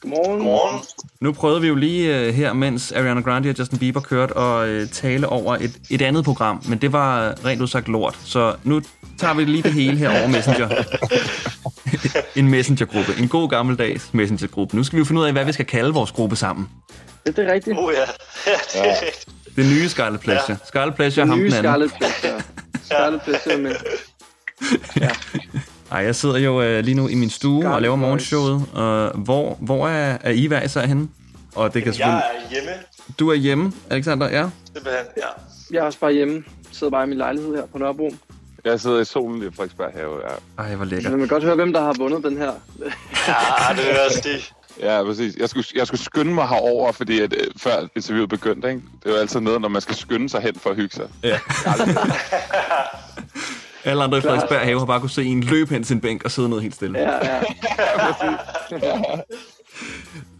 Godmorgen. 0.00 0.38
Godmorgen. 0.38 0.84
Nu 1.20 1.32
prøvede 1.32 1.60
vi 1.60 1.68
jo 1.68 1.74
lige 1.74 2.18
øh, 2.18 2.34
her, 2.34 2.52
mens 2.52 2.92
Ariana 2.92 3.20
Grande 3.20 3.50
og 3.50 3.58
Justin 3.58 3.78
Bieber 3.78 4.00
kørte, 4.00 4.32
og 4.32 4.68
øh, 4.68 4.88
tale 4.88 5.28
over 5.28 5.56
et, 5.56 5.78
et 5.90 6.02
andet 6.02 6.24
program, 6.24 6.62
men 6.68 6.78
det 6.78 6.92
var 6.92 7.34
rent 7.44 7.62
udsagt 7.62 7.88
lort. 7.88 8.18
Så 8.24 8.54
nu 8.64 8.82
tager 9.18 9.34
vi 9.34 9.44
lige 9.44 9.62
det 9.62 9.72
hele 9.72 9.96
her 9.96 10.20
over 10.20 10.28
Messenger. 10.28 10.68
en 12.40 12.48
Messenger-gruppe. 12.48 13.12
En 13.18 13.28
god 13.28 13.48
gammeldags 13.48 14.14
Messenger-gruppe. 14.14 14.76
Nu 14.76 14.84
skal 14.84 14.96
vi 14.96 14.98
jo 14.98 15.04
finde 15.04 15.20
ud 15.20 15.26
af, 15.26 15.32
hvad 15.32 15.44
vi 15.44 15.52
skal 15.52 15.66
kalde 15.66 15.94
vores 15.94 16.12
gruppe 16.12 16.36
sammen. 16.36 16.68
Ja, 17.26 17.30
det 17.30 17.48
er 17.48 17.52
rigtigt. 17.52 17.78
Oh 17.78 17.92
ja, 17.92 18.00
ja 18.46 18.56
det 18.72 18.88
er 18.88 18.90
rigtigt. 18.90 19.28
Det 19.56 19.66
nye 19.66 19.88
Scarlet 19.88 20.20
Pleasure. 20.20 20.58
Ja. 20.60 20.66
Scarlet 20.66 20.94
Pleasure, 20.94 21.26
ham 21.26 21.38
Nye 21.38 21.44
den 21.44 21.52
anden. 21.52 21.64
Scarlet 21.64 21.92
Pleasure. 21.98 22.42
Scarlet 22.88 23.22
Pleasure 23.22 23.58
med. 23.58 23.74
Ej, 25.92 25.98
jeg 25.98 26.14
sidder 26.14 26.38
jo 26.38 26.62
øh, 26.62 26.84
lige 26.84 26.94
nu 26.94 27.08
i 27.08 27.14
min 27.14 27.30
stue 27.30 27.60
Scarlet 27.62 27.74
og 27.76 27.82
laver 27.82 27.96
morgenshowet. 27.96 28.64
Og 28.74 29.10
hvor, 29.18 29.56
hvor 29.60 29.88
er, 29.88 30.18
er 30.20 30.30
I 30.30 30.46
hver 30.46 30.62
især 30.62 30.86
henne? 30.86 31.08
Og 31.54 31.74
det 31.74 31.82
kan 31.82 31.86
Jeg 31.92 31.94
selvfølgelig... 31.94 32.22
er 32.44 32.50
hjemme, 32.50 32.70
Du 33.18 33.30
er 33.30 33.34
hjemme, 33.34 33.72
Alexander, 33.90 34.30
ja? 34.30 34.48
simpelthen. 34.74 35.04
Ja. 35.16 35.22
Jeg 35.70 35.78
er 35.78 35.82
også 35.82 35.98
bare 35.98 36.12
hjemme. 36.12 36.44
Sidder 36.72 36.90
bare 36.90 37.04
i 37.04 37.08
min 37.08 37.18
lejlighed 37.18 37.56
her 37.56 37.66
på 37.72 37.78
Nørrebro. 37.78 38.10
Jeg 38.64 38.80
sidder 38.80 39.00
i 39.00 39.04
solen 39.04 39.42
i 39.42 39.46
Frederiksberg 39.56 39.90
have. 39.94 40.20
Ja. 40.58 40.62
Ej, 40.62 40.74
hvor 40.74 40.84
lækkert. 40.84 41.18
man 41.18 41.28
godt 41.28 41.44
høre, 41.44 41.54
hvem 41.54 41.72
der 41.72 41.80
har 41.80 41.94
vundet 41.98 42.24
den 42.24 42.36
her. 42.38 42.52
ja, 43.28 43.74
det 43.76 43.90
er 44.00 44.04
også 44.06 44.20
det. 44.24 44.52
Ja, 44.80 45.02
præcis. 45.04 45.36
Jeg 45.36 45.48
skulle, 45.48 45.66
jeg 45.74 45.86
skulle 45.86 46.00
skynde 46.00 46.34
mig 46.34 46.48
herover, 46.48 46.92
fordi 46.92 47.20
at, 47.20 47.32
øh, 47.32 47.46
før 47.56 47.86
interviewet 47.96 48.28
begyndte, 48.28 48.68
ikke? 48.68 48.82
det 49.02 49.08
er 49.08 49.14
jo 49.14 49.20
altid 49.20 49.40
noget, 49.40 49.60
når 49.60 49.68
man 49.68 49.82
skal 49.82 49.94
skynde 49.94 50.28
sig 50.28 50.40
hen 50.40 50.54
for 50.54 50.70
at 50.70 50.76
hygge 50.76 50.94
sig. 50.94 51.08
Ja. 51.22 51.38
Alle 53.84 54.04
andre 54.04 54.18
i 54.18 54.20
Frederiksberg 54.20 54.60
have 54.60 54.78
har 54.78 54.86
bare 54.86 55.00
kunne 55.00 55.10
se 55.10 55.24
en 55.24 55.40
løbe 55.40 55.74
hen 55.74 55.84
til 55.84 55.94
en 55.94 56.00
bænk 56.00 56.24
og 56.24 56.30
sidde 56.30 56.48
ned 56.48 56.60
helt 56.60 56.74
stille. 56.74 56.98
Ja, 56.98 57.26
ja. 57.26 57.40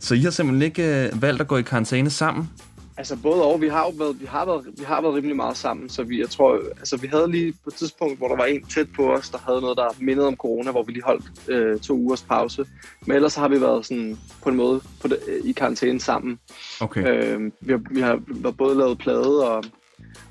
Så 0.00 0.14
I 0.14 0.20
har 0.20 0.30
simpelthen 0.30 0.62
ikke 0.62 0.82
øh, 0.82 1.22
valgt 1.22 1.40
at 1.40 1.48
gå 1.48 1.56
i 1.56 1.62
karantæne 1.62 2.10
sammen? 2.10 2.50
Altså 2.98 3.16
både 3.22 3.42
og, 3.42 3.60
vi 3.60 3.68
har 3.68 3.84
jo 3.84 3.92
været, 3.98 4.20
vi 4.20 4.26
har 4.26 4.44
været, 4.44 4.66
vi 4.78 4.84
har 4.84 5.00
været 5.00 5.14
rimelig 5.14 5.36
meget 5.36 5.56
sammen, 5.56 5.88
så 5.88 6.02
vi, 6.02 6.20
jeg 6.20 6.30
tror, 6.30 6.60
altså 6.78 6.96
vi 6.96 7.06
havde 7.06 7.30
lige 7.30 7.52
på 7.52 7.70
et 7.70 7.74
tidspunkt, 7.74 8.18
hvor 8.18 8.28
der 8.28 8.36
var 8.36 8.44
en 8.44 8.64
tæt 8.64 8.86
på 8.96 9.12
os, 9.12 9.30
der 9.30 9.38
havde 9.38 9.60
noget, 9.60 9.76
der 9.76 9.88
mindede 10.00 10.26
om 10.26 10.36
corona, 10.36 10.70
hvor 10.70 10.82
vi 10.82 10.92
lige 10.92 11.04
holdt 11.04 11.24
øh, 11.48 11.80
to 11.80 11.94
ugers 11.94 12.22
pause. 12.22 12.66
Men 13.06 13.16
ellers 13.16 13.34
har 13.34 13.48
vi 13.48 13.60
været 13.60 13.86
sådan 13.86 14.18
på 14.42 14.48
en 14.48 14.56
måde 14.56 14.80
på 15.02 15.08
det, 15.08 15.18
i 15.44 15.52
karantæne 15.52 16.00
sammen. 16.00 16.38
Okay. 16.80 17.06
Øh, 17.06 17.50
vi, 17.60 17.72
har, 17.72 17.80
vi 17.90 18.00
har 18.00 18.50
både 18.50 18.78
lavet 18.78 18.98
plade 18.98 19.50
og, 19.50 19.64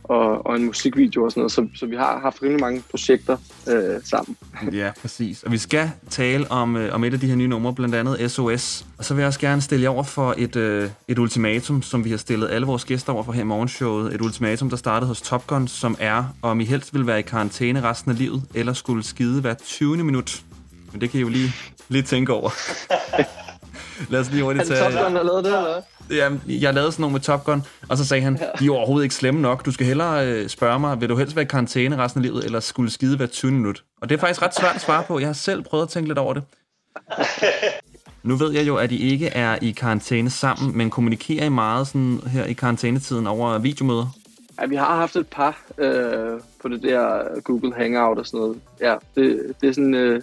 og, 0.04 0.46
og 0.46 0.56
en 0.56 0.66
musikvideo 0.66 1.24
og 1.24 1.32
sådan 1.32 1.42
noget, 1.42 1.52
så, 1.52 1.68
så 1.76 1.86
vi 1.86 1.96
har 1.96 2.20
haft 2.20 2.44
rimelig 2.44 2.62
mange 2.62 2.84
projekter 2.90 3.38
øh, 3.68 4.02
sammen. 4.04 4.38
Ja, 4.72 4.92
præcis. 5.02 5.44
Og 5.44 5.52
vi 5.52 5.58
skal 5.58 5.92
tale 6.10 6.52
om, 6.52 6.76
øh, 6.78 6.96
om 6.96 7.04
et 7.04 7.14
af 7.14 7.20
de 7.20 7.28
her 7.28 7.36
nye 7.36 7.48
numre, 7.48 7.74
blandt 7.74 7.96
andet 7.96 8.32
SOS. 8.32 8.86
Og 8.98 9.06
så 9.06 9.14
vil 9.14 9.22
jeg 9.22 9.28
også 9.28 9.40
gerne 9.40 9.62
stille 9.62 9.84
jer 9.84 9.90
over 9.90 10.04
for 10.04 10.36
et, 10.38 10.56
øh, 10.56 10.90
et 11.08 11.20
ultimatum, 11.20 11.82
som 11.82 12.06
vi 12.06 12.10
har 12.10 12.18
stillet 12.18 12.50
alle 12.50 12.68
vores 12.68 12.86
gæster 12.86 13.14
over 13.14 13.24
for 13.24 13.32
her 13.32 13.42
i 13.42 13.46
morgenshowet. 13.46 14.16
Et 14.16 14.22
ultimatum, 14.22 14.70
der 14.70 14.78
startede 14.78 15.08
hos 15.08 15.22
Top 15.22 15.48
Gun, 15.48 15.68
som 15.68 15.96
er, 16.00 16.24
om 16.42 16.60
I 16.60 16.66
helst 16.66 16.94
vil 16.94 17.08
være 17.08 17.20
i 17.20 17.22
karantæne 17.22 17.82
resten 17.82 18.12
af 18.12 18.18
livet, 18.18 18.44
eller 18.54 18.74
skulle 18.74 19.04
skide 19.04 19.42
hver 19.42 19.54
20. 19.54 20.04
minut. 20.04 20.42
Men 20.92 21.02
det 21.02 21.10
kan 21.10 21.18
I 21.18 21.22
jo 21.22 21.30
lige, 21.30 21.54
lige 21.90 22.04
tænke 22.04 22.34
over. 22.34 22.50
Lad 24.10 24.20
os 24.20 24.30
lige 24.30 24.40
Er 24.40 24.44
hurtigt 24.44 24.68
det 24.68 24.78
Top 24.78 24.92
tage... 24.92 25.04
Gun, 25.04 25.16
der 25.16 25.24
lavede 25.24 25.44
det, 25.44 25.58
eller 25.58 25.74
hvad? 26.08 26.18
Jamen, 26.18 26.42
jeg 26.48 26.74
lavede 26.74 26.92
sådan 26.92 27.02
nogle 27.02 27.14
med 27.14 27.22
Top 27.22 27.44
Gun, 27.44 27.64
og 27.90 27.98
så 27.98 28.06
sagde 28.06 28.24
han, 28.24 28.40
de 28.60 28.66
er 28.66 28.72
overhovedet 28.72 29.04
ikke 29.04 29.16
slemme 29.16 29.42
nok. 29.42 29.66
Du 29.66 29.72
skal 29.72 29.86
hellere 29.86 30.28
øh, 30.28 30.50
spørge 30.50 30.80
mig, 30.80 31.02
vil 31.02 31.10
du 31.10 31.16
helst 31.16 31.36
være 31.36 31.44
i 31.44 31.48
karantæne 31.48 31.98
resten 31.98 32.20
af 32.20 32.24
livet, 32.24 32.46
eller 32.46 32.60
skulle 32.60 32.92
skide 32.92 33.18
hver 33.18 33.26
20 33.26 33.52
minut? 33.52 33.84
Og 34.02 34.10
det 34.10 34.16
er 34.16 34.20
faktisk 34.20 34.42
ret 34.42 34.56
svært 34.56 34.76
at 34.76 34.82
svare 34.82 35.04
på. 35.08 35.20
Jeg 35.20 35.28
har 35.28 35.34
selv 35.34 35.64
prøvet 35.64 35.84
at 35.84 35.90
tænke 35.90 36.10
lidt 36.10 36.18
over 36.20 36.34
det. 36.34 36.44
Nu 38.24 38.36
ved 38.36 38.52
jeg 38.52 38.68
jo, 38.68 38.76
at 38.76 38.92
I 38.92 39.12
ikke 39.12 39.28
er 39.28 39.58
i 39.62 39.72
karantæne 39.72 40.30
sammen, 40.30 40.78
men 40.78 40.90
kommunikerer 40.90 41.46
I 41.46 41.50
meget 41.50 41.88
sådan 41.88 42.20
her 42.28 42.46
i 42.46 42.54
karantænetiden 42.54 43.28
over 43.28 43.58
videomøder? 43.58 44.08
Ja, 44.62 44.66
vi 44.66 44.76
har 44.76 44.96
haft 44.96 45.16
et 45.16 45.28
par 45.28 45.62
øh, 45.78 46.40
på 46.62 46.68
det 46.68 46.84
der 46.84 47.24
Google 47.44 47.74
Hangout 47.76 48.18
og 48.18 48.26
sådan 48.26 48.40
noget. 48.40 48.60
Ja, 48.82 48.96
det, 49.16 49.54
det 49.62 49.70
er 49.70 49.74
sådan, 49.74 49.94
øh, 49.94 50.22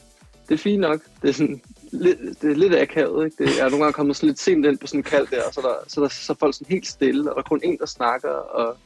det 0.48 0.54
er 0.54 0.58
fint 0.58 0.80
nok. 0.80 1.00
Det 1.22 1.28
er 1.28 1.34
sådan, 1.34 1.60
lidt, 2.00 2.18
det 2.42 2.50
er 2.50 2.56
lidt 2.56 2.74
akavet, 2.74 3.24
ikke? 3.24 3.44
Det, 3.44 3.60
er 3.60 3.68
nogle 3.68 3.84
gange 3.84 3.92
kommet 3.92 4.16
sådan 4.16 4.26
lidt 4.26 4.40
sent 4.40 4.66
ind 4.66 4.78
på 4.78 4.86
sådan 4.86 5.00
en 5.00 5.04
kald 5.04 5.26
der, 5.30 5.42
og 5.46 5.54
så 5.54 5.60
er, 5.60 5.64
der, 5.64 5.74
så, 5.88 6.00
er 6.00 6.04
der, 6.04 6.08
så 6.08 6.32
er 6.32 6.36
folk 6.40 6.54
sådan 6.54 6.70
helt 6.70 6.86
stille, 6.86 7.30
og 7.30 7.34
der 7.34 7.42
er 7.42 7.48
kun 7.48 7.60
en, 7.64 7.78
der 7.78 7.86
snakker, 7.86 8.28
og... 8.30 8.76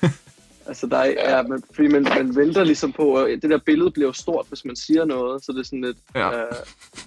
altså, 0.68 0.86
der 0.86 0.98
er, 0.98 1.36
ja, 1.36 1.42
man, 1.42 1.62
fordi 1.74 1.88
man, 1.88 2.02
man 2.02 2.36
venter 2.36 2.64
ligesom 2.64 2.92
på, 2.92 3.02
og 3.02 3.28
det 3.42 3.50
der 3.50 3.58
billede 3.66 3.90
bliver 3.90 4.08
jo 4.08 4.12
stort, 4.12 4.46
hvis 4.48 4.64
man 4.64 4.76
siger 4.76 5.04
noget, 5.04 5.44
så 5.44 5.52
det 5.52 5.58
er 5.58 5.64
sådan 5.64 5.84
lidt... 5.84 5.96
Ja. 6.14 6.40
Øh, 6.40 6.52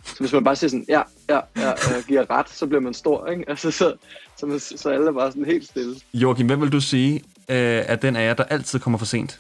så 0.06 0.20
hvis 0.20 0.34
man 0.34 0.44
bare 0.44 0.56
siger 0.56 0.70
sådan, 0.70 0.86
ja, 0.90 1.02
ja, 1.30 1.40
ja, 1.58 1.72
øh, 1.72 2.08
giver 2.08 2.32
ret, 2.32 2.50
så 2.50 2.68
bliver 2.68 2.82
man 2.82 2.94
stor, 2.94 3.28
ikke? 3.28 3.44
Altså, 3.48 3.72
så, 3.72 3.94
så, 4.38 4.46
man, 4.46 4.60
så 4.60 4.90
alle 4.90 5.08
er 5.08 5.12
bare 5.12 5.32
sådan 5.32 5.46
helt 5.46 5.68
stille. 5.68 5.96
Joachim, 6.14 6.48
hvem 6.48 6.62
vil 6.62 6.72
du 6.72 6.82
sige 6.82 7.16
øh, 7.50 7.84
er 7.88 7.96
den 7.96 8.16
af 8.16 8.26
jer, 8.28 8.34
der 8.34 8.44
altid 8.44 8.80
kommer 8.80 9.00
for 9.00 9.06
sent? 9.06 9.40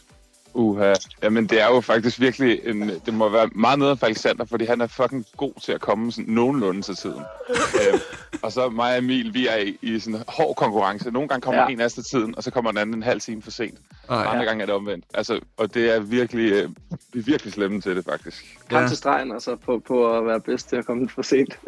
Uha. 0.53 0.93
Jamen, 1.23 1.45
det 1.47 1.61
er 1.61 1.67
jo 1.67 1.81
faktisk 1.81 2.19
virkelig 2.19 2.59
en... 2.63 2.91
Det 3.05 3.13
må 3.13 3.29
være 3.29 3.49
meget 3.55 3.79
noget 3.79 3.99
for 3.99 4.05
Alexander, 4.05 4.45
fordi 4.45 4.65
han 4.65 4.81
er 4.81 4.87
fucking 4.87 5.25
god 5.37 5.53
til 5.63 5.71
at 5.71 5.81
komme 5.81 6.11
sådan 6.11 6.33
nogenlunde 6.33 6.81
til 6.81 6.95
tiden. 6.95 7.21
øh, 7.81 7.99
og 8.41 8.51
så 8.51 8.69
mig 8.69 8.91
og 8.91 8.97
Emil, 8.97 9.33
vi 9.33 9.47
er 9.47 9.55
i, 9.57 9.77
i 9.81 9.99
sådan 9.99 10.15
en 10.15 10.23
hård 10.27 10.55
konkurrence. 10.55 11.11
Nogle 11.11 11.27
gange 11.27 11.41
kommer 11.41 11.61
Ja. 11.61 11.67
ja. 11.67 11.73
en 11.73 11.81
af 11.81 11.85
os 11.85 11.93
til 11.93 12.03
tiden, 12.03 12.37
og 12.37 12.43
så 12.43 12.51
kommer 12.51 12.71
den 12.71 12.77
anden 12.77 12.95
en 12.95 13.03
halv 13.03 13.21
time 13.21 13.41
for 13.41 13.51
sent. 13.51 13.77
Ej, 14.09 14.15
Og 14.17 14.33
andre 14.33 14.45
gange 14.45 14.61
er 14.61 14.65
det 14.65 14.75
omvendt. 14.75 15.05
Altså, 15.13 15.39
og 15.57 15.73
det 15.73 15.95
er 15.95 15.99
virkelig... 15.99 16.51
Øh, 16.51 16.69
vi 17.13 17.19
er 17.19 17.23
virkelig 17.23 17.53
slemme 17.53 17.81
til 17.81 17.95
det, 17.95 18.05
faktisk. 18.05 18.57
Kom 18.69 18.81
Ja. 18.81 18.87
til 18.87 18.97
stregen, 18.97 19.31
altså, 19.31 19.55
på, 19.55 19.81
på 19.87 20.17
at 20.17 20.25
være 20.25 20.39
bedst 20.39 20.69
til 20.69 20.75
at 20.75 20.85
komme 20.85 21.03
lidt 21.03 21.11
for 21.11 21.21
sent. 21.21 21.59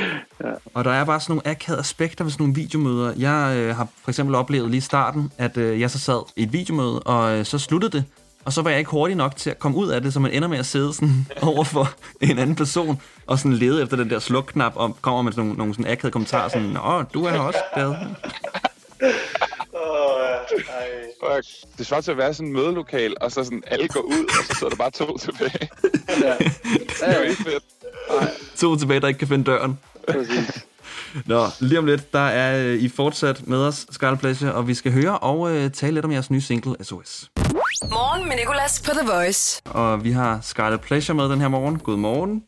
Og 0.74 0.84
der 0.84 0.90
er 0.90 1.04
bare 1.04 1.20
sådan 1.20 1.32
nogle 1.36 1.48
akavede 1.48 1.80
aspekter 1.80 2.24
ved 2.24 2.30
sådan 2.30 2.42
nogle 2.42 2.54
videomøder. 2.54 3.12
Jeg 3.18 3.56
øh, 3.56 3.76
har 3.76 3.88
for 4.04 4.10
eksempel 4.10 4.34
oplevet 4.34 4.70
lige 4.70 4.78
i 4.78 4.80
starten, 4.80 5.32
at 5.38 5.56
øh, 5.56 5.80
jeg 5.80 5.90
så 5.90 5.98
sad 5.98 6.32
i 6.36 6.42
et 6.42 6.52
videomøde, 6.52 7.00
og 7.00 7.38
øh, 7.38 7.44
så 7.44 7.58
sluttede 7.58 7.92
det. 7.92 8.04
Og 8.44 8.52
så 8.52 8.62
var 8.62 8.70
jeg 8.70 8.78
ikke 8.78 8.90
hurtig 8.90 9.16
nok 9.16 9.36
til 9.36 9.50
at 9.50 9.58
komme 9.58 9.78
ud 9.78 9.88
af 9.88 10.00
det, 10.02 10.12
så 10.12 10.20
man 10.20 10.30
ender 10.32 10.48
med 10.48 10.58
at 10.58 10.66
sidde 10.66 10.94
sådan 10.94 11.26
over 11.52 11.64
for 11.64 11.90
en 12.20 12.38
anden 12.38 12.56
person, 12.56 13.00
og 13.26 13.38
sådan 13.38 13.52
lede 13.52 13.82
efter 13.82 13.96
den 13.96 14.10
der 14.10 14.18
slukknap, 14.18 14.72
og 14.76 14.96
kommer 15.02 15.22
med 15.22 15.32
sådan 15.32 15.44
nogle, 15.44 15.58
nogle 15.58 15.74
sådan 15.74 15.92
akavede 15.92 16.12
kommentarer, 16.12 16.48
sådan, 16.48 16.68
Nå, 16.68 17.02
du 17.14 17.24
er 17.24 17.30
her 17.30 17.38
også, 17.38 17.58
ej. 17.76 17.84
Fuck. 21.24 21.46
Det 21.78 21.86
svarer 21.86 22.00
til 22.00 22.10
at 22.10 22.16
være 22.16 22.34
sådan 22.34 22.46
en 22.46 22.52
mødelokal, 22.52 23.14
og 23.20 23.32
så 23.32 23.44
sådan 23.44 23.62
alle 23.66 23.88
går 23.88 24.00
ud, 24.00 24.24
og 24.24 24.44
så 24.44 24.58
sidder 24.58 24.68
der 24.70 24.76
bare 24.76 24.90
to 24.90 25.18
tilbage. 25.18 25.68
ja, 26.22 26.34
Det 26.38 27.02
er 27.02 27.18
jo 27.18 27.22
ikke 27.24 27.42
fedt. 27.42 27.64
To 28.56 28.76
tilbage, 28.76 29.00
der 29.00 29.08
ikke 29.08 29.18
kan 29.18 29.28
finde 29.28 29.44
døren. 29.44 29.78
præcis. 30.08 30.64
Nå, 31.26 31.46
lige 31.60 31.78
om 31.78 31.86
lidt, 31.86 32.12
der 32.12 32.18
er 32.26 32.66
øh, 32.66 32.74
I 32.82 32.88
fortsat 32.88 33.46
med 33.48 33.58
os, 33.58 33.86
Scarlet 33.90 34.20
Pleasure, 34.20 34.52
og 34.54 34.68
vi 34.68 34.74
skal 34.74 34.92
høre 34.92 35.18
og 35.18 35.50
øh, 35.56 35.70
tale 35.70 35.94
lidt 35.94 36.04
om 36.04 36.12
jeres 36.12 36.30
nye 36.30 36.40
single, 36.40 36.84
SOS. 36.84 37.30
Morgen 37.90 38.28
med 38.28 38.36
Nicolas 38.36 38.82
på 38.82 38.90
The 38.90 39.12
Voice. 39.12 39.62
Og 39.64 40.04
vi 40.04 40.10
har 40.12 40.40
Scarlet 40.42 40.80
Pleasure 40.80 41.16
med 41.16 41.28
den 41.28 41.40
her 41.40 41.48
morgen. 41.48 41.78
God 41.78 41.96
morgen. 41.96 42.42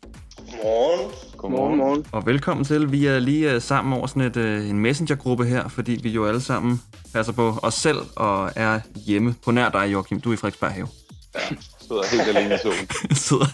Morgen. 0.62 1.10
Morgen, 1.50 1.76
morgen. 1.78 2.06
Og 2.12 2.26
velkommen 2.26 2.64
til. 2.64 2.92
Vi 2.92 3.06
er 3.06 3.18
lige 3.18 3.52
øh, 3.52 3.62
sammen 3.62 3.92
over 3.92 4.06
sådan 4.06 4.22
et, 4.22 4.36
øh, 4.36 4.70
en 4.70 4.78
messengergruppe 4.78 5.44
her, 5.44 5.68
fordi 5.68 6.00
vi 6.02 6.10
jo 6.10 6.26
alle 6.26 6.40
sammen 6.40 6.82
passer 7.14 7.32
på 7.32 7.58
os 7.62 7.74
selv 7.74 7.98
og 8.16 8.52
er 8.56 8.80
hjemme 9.06 9.34
på 9.44 9.50
nær 9.50 9.68
dig, 9.68 9.92
Joachim. 9.92 10.20
Du 10.20 10.28
er 10.30 10.34
i 10.34 10.36
Frederiksberg 10.36 10.72
Have. 10.72 10.88
Sidder 11.80 12.02
helt 12.10 12.36
alene 12.36 12.54
i 12.54 12.58
solen. 12.62 12.88
Sidder 13.26 13.46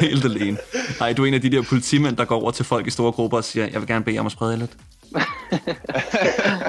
helt 0.00 0.24
alene. 0.24 0.58
Nej, 1.00 1.12
du 1.12 1.22
er 1.22 1.26
en 1.26 1.34
af 1.34 1.40
de 1.40 1.50
der 1.50 1.62
politimænd, 1.62 2.16
der 2.16 2.24
går 2.24 2.40
over 2.42 2.50
til 2.50 2.64
folk 2.64 2.86
i 2.86 2.90
store 2.90 3.12
grupper 3.12 3.36
og 3.36 3.44
siger, 3.44 3.66
jeg 3.72 3.80
vil 3.80 3.88
gerne 3.88 4.04
bede 4.04 4.14
jer 4.14 4.20
om 4.20 4.26
at 4.26 4.32
sprede 4.32 4.56
lidt. 4.56 4.70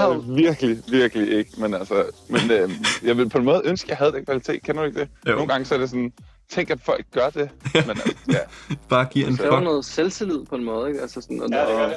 Det 0.00 0.08
har 0.08 0.20
er 0.20 0.26
jo- 0.28 0.34
virkelig, 0.34 0.78
virkelig 0.90 1.32
ikke. 1.38 1.50
Men 1.58 1.74
altså, 1.74 2.04
men, 2.28 2.50
øh, 2.50 2.70
jeg 3.04 3.16
vil 3.16 3.28
på 3.28 3.38
en 3.38 3.44
måde 3.44 3.62
ønske, 3.64 3.86
at 3.86 3.88
jeg 3.90 3.96
havde 3.96 4.12
den 4.12 4.24
kvalitet. 4.24 4.62
Kender 4.62 4.80
du 4.82 4.86
ikke 4.86 5.00
det? 5.00 5.08
Jo. 5.28 5.32
Nogle 5.32 5.48
gange 5.48 5.64
så 5.64 5.74
er 5.74 5.78
det 5.78 5.90
sådan, 5.90 6.12
tænk 6.50 6.70
at 6.70 6.78
folk 6.84 7.04
gør 7.14 7.30
det. 7.30 7.48
Men 7.74 7.82
altså, 7.90 8.14
ja, 8.28 8.38
Bare 8.88 9.04
giv 9.04 9.24
en 9.26 9.30
Det 9.32 9.40
kræver 9.40 9.56
fuck. 9.56 9.64
noget 9.64 9.84
selvtillid 9.84 10.44
på 10.50 10.54
en 10.56 10.64
måde, 10.64 10.88
ikke? 10.88 11.00
Altså 11.00 11.20
sådan, 11.20 11.42
og, 11.42 11.48
Ja, 11.52 11.60
det 11.60 11.68
gør 11.68 11.86
det. 11.86 11.96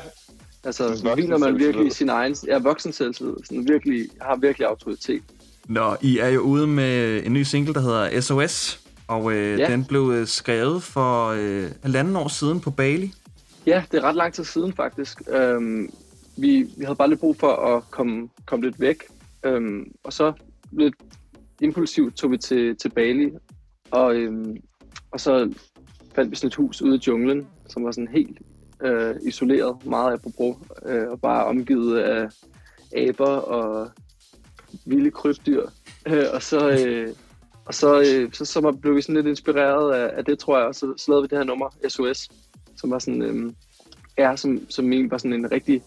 Altså, 0.66 1.12
hviler 1.16 1.38
man 1.38 1.60
virkelig 1.60 1.88
i 1.88 1.90
sin 1.90 2.10
egen... 2.10 2.36
Ja, 2.48 2.58
voksen 2.60 2.94
selvtillid. 2.94 3.34
Sådan 3.46 3.68
virkelig, 3.70 4.08
har 4.22 4.36
virkelig 4.36 4.68
autoritet. 4.68 5.24
Nå, 5.66 5.96
I 6.02 6.18
er 6.20 6.28
jo 6.28 6.40
ude 6.42 6.68
med 6.68 7.24
en 7.26 7.34
ny 7.34 7.44
single, 7.44 7.74
der 7.74 7.80
hedder 7.82 8.22
SOS. 8.22 8.80
Og 9.08 9.32
øh, 9.34 9.60
Ja. 9.60 9.68
den 9.68 9.86
blev 9.86 10.12
øh, 10.16 10.28
skrevet 10.28 10.84
for 10.84 11.28
øh, 11.28 11.72
halvanden 11.84 12.16
år 12.16 12.28
siden 12.28 12.60
på 12.60 12.72
Bali. 12.72 13.14
Ja, 13.66 13.84
det 13.92 13.98
er 13.98 14.02
ret 14.04 14.16
lang 14.16 14.34
tid 14.34 14.44
siden 14.44 14.74
faktisk. 14.74 15.22
Øhm, 15.30 15.90
vi, 16.38 16.64
vi 16.78 16.84
havde 16.86 16.96
bare 16.96 17.10
lidt 17.10 17.20
brug 17.20 17.36
for 17.36 17.48
at 17.48 17.84
komme, 17.92 18.30
komme 18.46 18.66
lidt 18.66 18.80
væk. 18.80 19.04
Øhm, 19.44 19.92
og 20.04 20.14
så 20.14 20.34
lidt 20.72 20.96
impulsivt 21.62 22.16
tog 22.16 22.32
vi 22.32 22.38
til, 22.38 22.76
til 22.76 22.90
Bali. 22.90 23.32
Og, 23.92 24.16
øhm, 24.16 24.58
og 25.12 25.20
så 25.20 25.54
fandt 26.16 26.32
vi 26.32 26.36
sådan 26.36 26.48
et 26.48 26.56
hus 26.56 26.82
ude 26.82 26.96
i 26.96 27.02
junglen, 27.08 27.48
som 27.70 27.84
var 27.84 27.92
sådan 27.92 28.08
helt 28.08 28.40
øh, 28.84 29.16
isoleret, 29.28 29.86
meget 29.86 30.14
apropos, 30.14 30.56
øh, 30.86 31.08
og 31.08 31.22
bare 31.22 31.46
omgivet 31.46 32.00
af 32.00 32.28
aber 32.98 33.26
og 33.26 33.92
vilde 34.86 35.12
krybdyr. 35.12 35.66
Øh, 36.08 36.26
og 36.34 36.42
så, 36.42 36.70
øh, 36.70 37.10
og 37.66 37.74
så, 37.74 38.00
øh, 38.00 38.34
så, 38.34 38.46
så 38.46 38.78
blev 38.82 38.96
vi 38.96 39.02
sådan 39.02 39.16
lidt 39.16 39.28
inspireret 39.28 39.94
af, 39.94 40.18
af 40.18 40.26
det, 40.26 40.40
tror 40.40 40.58
jeg, 40.58 40.68
og 40.68 40.76
så, 40.76 40.94
så 40.98 41.12
lavede 41.12 41.24
vi 41.24 41.28
det 41.28 41.38
her 41.38 41.46
nummer, 41.46 41.70
SOS, 41.88 42.30
som 42.76 42.92
var 42.92 43.00
sådan, 43.00 43.22
øh, 43.22 43.52
er, 44.18 44.36
som, 44.36 44.70
som 44.70 44.92
egentlig 44.92 45.12
var 45.12 45.18
sådan 45.18 45.34
en 45.34 45.52
rigtig 45.52 45.84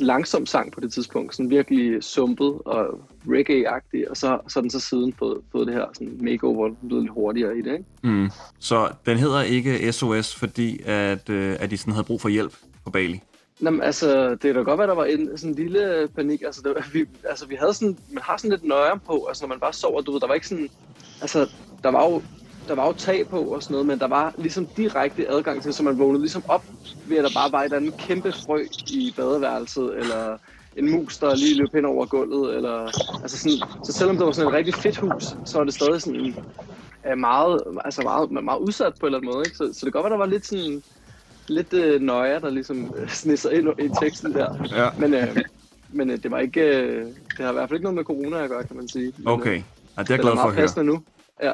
langsom 0.00 0.46
sang 0.46 0.72
på 0.72 0.80
det 0.80 0.92
tidspunkt, 0.92 1.34
sådan 1.34 1.50
virkelig 1.50 2.02
sumpet 2.02 2.58
og 2.64 3.00
reggae-agtig, 3.26 4.10
og 4.10 4.16
så, 4.16 4.38
så 4.48 4.60
den 4.60 4.70
så 4.70 4.80
siden 4.80 5.14
fået, 5.18 5.40
fået 5.52 5.66
det 5.66 5.74
her 5.74 5.84
sådan 5.94 6.18
makeover, 6.20 6.68
den 6.68 6.76
blev 6.88 7.00
lidt 7.00 7.12
hurtigere 7.12 7.58
i 7.58 7.62
det, 7.62 7.72
ikke? 7.72 7.84
Mm. 8.02 8.30
Så 8.58 8.88
den 9.06 9.18
hedder 9.18 9.42
ikke 9.42 9.92
SOS, 9.92 10.34
fordi 10.34 10.80
at, 10.84 11.30
øh, 11.30 11.56
at 11.60 11.70
de 11.70 11.76
sådan 11.76 11.92
havde 11.92 12.04
brug 12.04 12.20
for 12.20 12.28
hjælp 12.28 12.54
på 12.84 12.90
Bali. 12.90 13.20
Jamen, 13.62 13.82
altså, 13.82 14.30
det 14.30 14.40
kan 14.40 14.54
da 14.54 14.60
godt 14.60 14.78
være, 14.78 14.88
der 14.88 14.94
var 14.94 15.04
en 15.04 15.38
sådan 15.38 15.50
en 15.50 15.56
lille 15.56 16.08
panik. 16.16 16.42
Altså, 16.42 16.60
det 16.64 16.72
var, 16.74 16.88
vi, 16.92 17.04
altså, 17.24 17.46
vi 17.46 17.54
havde 17.54 17.74
sådan, 17.74 17.96
man 18.10 18.22
har 18.22 18.36
sådan 18.36 18.50
lidt 18.50 18.64
nøje 18.64 18.98
på, 19.06 19.24
altså, 19.28 19.44
når 19.44 19.48
man 19.48 19.60
bare 19.60 19.72
sover, 19.72 20.00
du 20.00 20.12
ved, 20.12 20.20
der 20.20 20.26
var 20.26 20.34
ikke 20.34 20.48
sådan, 20.48 20.68
altså, 21.20 21.50
der 21.82 21.90
var 21.90 22.04
jo, 22.04 22.22
der 22.68 22.74
var 22.74 22.86
jo 22.86 22.92
tag 22.92 23.28
på 23.28 23.40
og 23.40 23.62
sådan 23.62 23.72
noget, 23.74 23.86
men 23.86 23.98
der 23.98 24.08
var 24.08 24.34
ligesom 24.38 24.66
direkte 24.66 25.30
adgang 25.30 25.62
til, 25.62 25.74
så 25.74 25.82
man 25.82 25.98
vågnede 25.98 26.20
ligesom 26.22 26.42
op 26.48 26.64
ved, 27.08 27.16
at 27.16 27.24
der 27.24 27.30
bare 27.34 27.52
var 27.52 27.60
et 27.60 27.64
eller 27.64 27.76
andet 27.76 27.96
kæmpe 27.98 28.32
frø 28.32 28.64
i 28.90 29.14
badeværelset, 29.16 29.96
eller 29.98 30.38
en 30.76 30.90
mus, 30.90 31.18
der 31.18 31.36
lige 31.36 31.54
løb 31.56 31.68
hen 31.74 31.84
over 31.84 32.06
gulvet, 32.06 32.56
eller, 32.56 32.84
altså 33.22 33.38
sådan, 33.38 33.58
så 33.84 33.92
selvom 33.92 34.16
det 34.16 34.26
var 34.26 34.32
sådan 34.32 34.48
et 34.48 34.54
rigtig 34.56 34.74
fedt 34.74 34.96
hus, 34.96 35.24
så 35.44 35.58
var 35.58 35.64
det 35.64 35.74
stadig 35.74 36.02
sådan, 36.02 36.34
øh, 37.10 37.18
meget, 37.18 37.62
altså 37.84 38.02
meget, 38.02 38.30
meget 38.30 38.58
udsat 38.58 38.92
på 39.00 39.06
en 39.06 39.14
eller 39.14 39.18
anden 39.18 39.32
måde, 39.34 39.44
ikke? 39.46 39.56
Så, 39.56 39.64
så 39.72 39.86
det 39.86 39.92
kan 39.92 40.02
godt 40.02 40.04
være, 40.04 40.12
der 40.12 40.18
var 40.18 40.26
lidt 40.26 40.46
sådan, 40.46 40.82
lidt 41.48 41.72
øh, 41.72 42.00
nøje, 42.00 42.40
der 42.40 42.50
ligesom 42.50 42.94
øh, 42.96 43.08
snisser 43.08 43.50
ind 43.50 43.68
i 43.80 43.90
teksten 44.02 44.34
der. 44.34 44.54
Ja. 44.76 44.88
Men, 44.98 45.14
øh, 45.14 45.36
men 45.92 46.10
øh, 46.10 46.22
det 46.22 46.30
var 46.30 46.38
ikke, 46.38 46.60
øh, 46.60 47.06
det 47.06 47.44
har 47.44 47.50
i 47.50 47.52
hvert 47.52 47.68
fald 47.68 47.76
ikke 47.76 47.84
noget 47.84 47.94
med 47.94 48.04
corona 48.04 48.42
at 48.44 48.50
gøre, 48.50 48.64
kan 48.64 48.76
man 48.76 48.88
sige. 48.88 49.12
Men, 49.18 49.28
Okay, 49.28 49.56
øh, 49.56 49.62
ja, 49.96 50.02
det 50.02 50.10
er 50.10 50.14
jeg 50.14 50.18
glad 50.20 50.32
er 50.32 50.36
for 50.36 50.42
at 50.48 50.54
meget 50.54 50.74
høre. 50.74 50.84
nu. 50.84 51.02
Ja. 51.42 51.52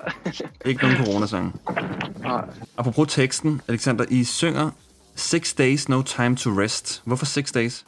Ikke 0.65 0.83
nogen 0.83 1.05
coronasange. 1.05 1.53
Nej. 2.21 2.45
Apropos 2.77 3.15
teksten, 3.15 3.63
Alexander, 3.69 4.05
I 4.09 4.25
synger 4.25 4.71
Six 5.17 5.55
days, 5.55 5.89
no 5.89 6.03
time 6.03 6.37
to 6.37 6.51
rest. 6.51 7.03
Hvorfor 7.05 7.27
six 7.27 7.53
days? 7.53 7.85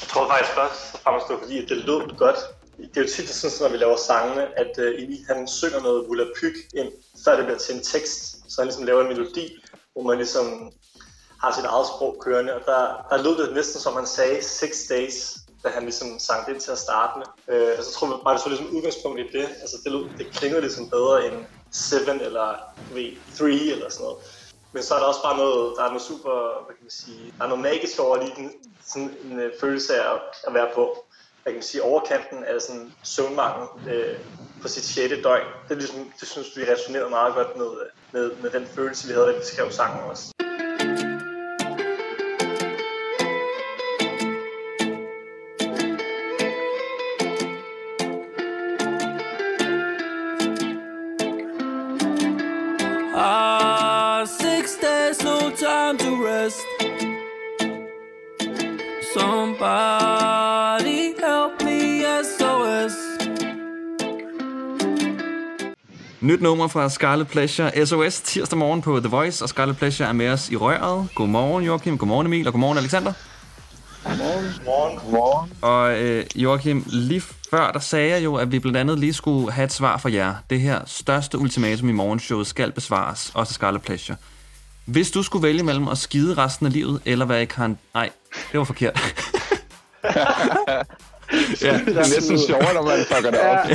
Jeg 0.00 0.08
tror 0.08 0.28
faktisk 0.28 0.54
først 0.54 0.94
og 0.94 1.00
fremmest, 1.00 1.28
det 1.28 1.34
var 1.34 1.40
fordi, 1.40 1.62
at 1.62 1.68
det 1.68 1.76
lød 1.76 2.18
godt. 2.18 2.36
Det 2.76 2.96
er 2.96 3.00
jo 3.00 3.08
tit 3.08 3.28
sådan, 3.28 3.56
når 3.60 3.68
vi 3.68 3.76
laver 3.76 3.96
sangene, 3.96 4.58
at 4.58 4.72
uh, 4.78 5.02
Emil 5.02 5.24
han 5.28 5.48
synger 5.48 5.80
noget 5.82 6.08
volapyk 6.08 6.56
ind, 6.74 6.88
før 7.24 7.36
det 7.36 7.44
bliver 7.44 7.58
til 7.58 7.74
en 7.74 7.82
tekst. 7.82 8.20
Så 8.52 8.60
han 8.60 8.66
ligesom 8.66 8.84
laver 8.84 9.00
en 9.02 9.08
melodi, 9.08 9.46
hvor 9.92 10.02
man 10.02 10.16
ligesom 10.16 10.46
har 11.42 11.52
sit 11.54 11.64
eget 11.64 11.86
sprog 11.86 12.16
kørende. 12.24 12.54
Og 12.54 12.62
der, 12.66 12.82
der 13.10 13.22
lød 13.22 13.46
det 13.46 13.54
næsten 13.54 13.80
som 13.80 13.94
han 13.94 14.06
sagde 14.06 14.42
six 14.42 14.72
days, 14.90 15.37
da 15.62 15.68
han 15.68 15.82
ligesom 15.82 16.18
sang 16.18 16.46
det 16.46 16.62
til 16.62 16.70
at 16.70 16.78
starte 16.78 17.18
med. 17.18 17.56
Øh, 17.56 17.74
og 17.78 17.84
så 17.84 17.92
tror 17.92 18.06
jeg 18.06 18.20
bare, 18.24 18.34
det 18.34 18.42
så 18.42 18.48
ligesom 18.48 18.76
udgangspunkt 18.76 19.20
i 19.20 19.26
det. 19.32 19.48
Altså 19.60 19.76
det, 19.84 19.92
lød, 19.92 20.04
det 20.18 20.26
klingede 20.32 20.60
ligesom 20.60 20.90
bedre 20.90 21.26
end 21.26 21.44
seven 21.70 22.20
eller 22.20 22.48
du 22.88 22.94
ved, 22.94 23.12
three 23.36 23.72
eller 23.72 23.90
sådan 23.90 24.04
noget. 24.04 24.18
Men 24.72 24.82
så 24.82 24.94
er 24.94 24.98
der 24.98 25.06
også 25.06 25.22
bare 25.22 25.36
noget, 25.36 25.74
der 25.76 25.82
er 25.84 25.88
noget 25.88 26.02
super, 26.02 26.34
hvad 26.64 26.74
kan 26.76 26.84
man 26.84 26.90
sige, 26.90 27.34
der 27.38 27.44
er 27.44 27.48
noget 27.48 27.62
magisk 27.62 28.00
over 28.00 28.16
lige 28.22 28.34
den, 28.36 28.52
sådan 28.86 29.16
en 29.24 29.40
øh, 29.40 29.52
følelse 29.60 30.00
af 30.00 30.14
at, 30.14 30.20
at 30.46 30.54
være 30.54 30.68
på, 30.74 31.04
hvad 31.42 31.52
kan 31.52 31.58
man 31.58 31.62
sige, 31.62 31.82
overkanten 31.82 32.44
af 32.44 32.62
sådan 32.62 32.92
søvnmangel 33.02 33.68
øh, 33.88 34.18
på 34.62 34.68
sit 34.68 34.84
6. 34.84 35.14
døgn. 35.22 35.46
Det, 35.68 35.74
er 35.74 35.78
ligesom, 35.78 36.12
det 36.20 36.28
synes 36.28 36.56
vi 36.56 36.62
resonerede 36.72 37.10
meget 37.10 37.34
godt 37.34 37.56
med, 37.56 37.66
øh, 37.66 37.88
med, 38.12 38.30
med 38.42 38.50
den 38.50 38.66
følelse, 38.66 39.06
vi 39.08 39.12
havde, 39.12 39.26
da 39.26 39.32
vi 39.32 39.44
skrev 39.44 39.70
sangen 39.70 40.10
også. 40.10 40.32
Nyt 66.28 66.40
nummer 66.40 66.68
fra 66.68 66.88
Scarlet 66.88 67.28
Pleasure 67.28 67.86
SOS 67.86 68.20
tirsdag 68.20 68.58
morgen 68.58 68.82
på 68.82 69.00
The 69.00 69.08
Voice, 69.08 69.44
og 69.44 69.48
Scarlet 69.48 69.76
Pleasure 69.76 70.08
er 70.08 70.12
med 70.12 70.28
os 70.28 70.50
i 70.50 70.56
røret. 70.56 71.08
Godmorgen 71.14 71.64
Joachim, 71.64 71.98
godmorgen 71.98 72.26
Emil, 72.26 72.46
og 72.46 72.52
godmorgen 72.52 72.78
Alexander. 72.78 73.12
Morgen. 74.04 75.00
Morgen. 75.10 75.52
Og 75.62 76.02
øh, 76.02 76.24
Joachim, 76.36 76.84
lige 76.86 77.22
før 77.50 77.70
der 77.72 77.78
sagde 77.78 78.10
jeg 78.10 78.24
jo, 78.24 78.34
at 78.34 78.52
vi 78.52 78.58
blandt 78.58 78.76
andet 78.76 78.98
lige 78.98 79.12
skulle 79.12 79.52
have 79.52 79.64
et 79.64 79.72
svar 79.72 79.98
fra 79.98 80.12
jer. 80.12 80.34
Det 80.50 80.60
her 80.60 80.80
største 80.86 81.38
ultimatum 81.38 81.88
i 81.88 81.92
morgenshowet 81.92 82.46
skal 82.46 82.72
besvares, 82.72 83.32
også 83.34 83.52
Scarlet 83.54 83.82
Pleasure. 83.82 84.16
Hvis 84.84 85.10
du 85.10 85.22
skulle 85.22 85.42
vælge 85.42 85.62
mellem 85.62 85.88
at 85.88 85.98
skide 85.98 86.34
resten 86.34 86.66
af 86.66 86.72
livet, 86.72 87.00
eller 87.04 87.24
være 87.24 87.42
i 87.42 87.46
karantæne... 87.46 87.78
Nej, 87.94 88.10
det 88.52 88.58
var 88.58 88.64
forkert. 88.64 89.00
Ja, 91.62 91.80
det 91.86 91.96
er 91.96 92.14
næsten 92.14 92.38
sjovere, 92.38 92.74
når 92.74 92.82
man 92.82 92.98
fucker 93.12 93.30
det 93.30 93.40
op. 93.40 93.66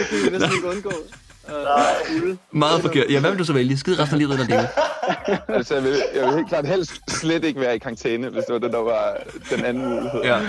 Det 0.00 0.22
kan 0.22 0.32
vi 0.32 0.38
næsten 0.38 0.56
ikke 0.56 0.68
undgå. 0.68 0.92
Uh, 1.48 2.36
Meget 2.58 2.80
forkert. 2.82 3.06
Ja, 3.10 3.20
hvad 3.20 3.30
vil 3.30 3.38
du 3.38 3.44
så 3.44 3.52
vælge? 3.52 3.78
Skide 3.78 3.98
resten 4.02 4.14
af 4.14 4.18
livet 4.18 4.32
eller 4.32 4.46
leve? 4.46 4.68
Altså, 5.48 5.74
jeg 5.74 5.84
vil, 5.84 6.02
jeg 6.14 6.24
vil 6.26 6.34
helt 6.34 6.48
klart 6.48 6.66
helst 6.66 6.92
slet 7.08 7.44
ikke 7.44 7.60
være 7.60 7.74
i 7.76 7.78
karantæne, 7.78 8.28
hvis 8.28 8.44
det 8.44 8.52
var 8.52 8.58
det, 8.58 8.72
der 8.72 8.78
var 8.78 9.16
den 9.50 9.64
anden 9.64 9.88
mulighed. 9.88 10.20
Ja, 10.24 10.38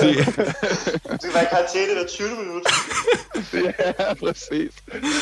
det, 0.00 0.26
Du 0.26 1.16
skal 1.20 1.34
være 1.34 1.42
i 1.42 1.46
karantæne 1.50 1.92
hver 1.94 2.06
20 2.08 2.28
minutter. 2.28 2.70
ja 3.98 4.14
præcis. 4.14 4.70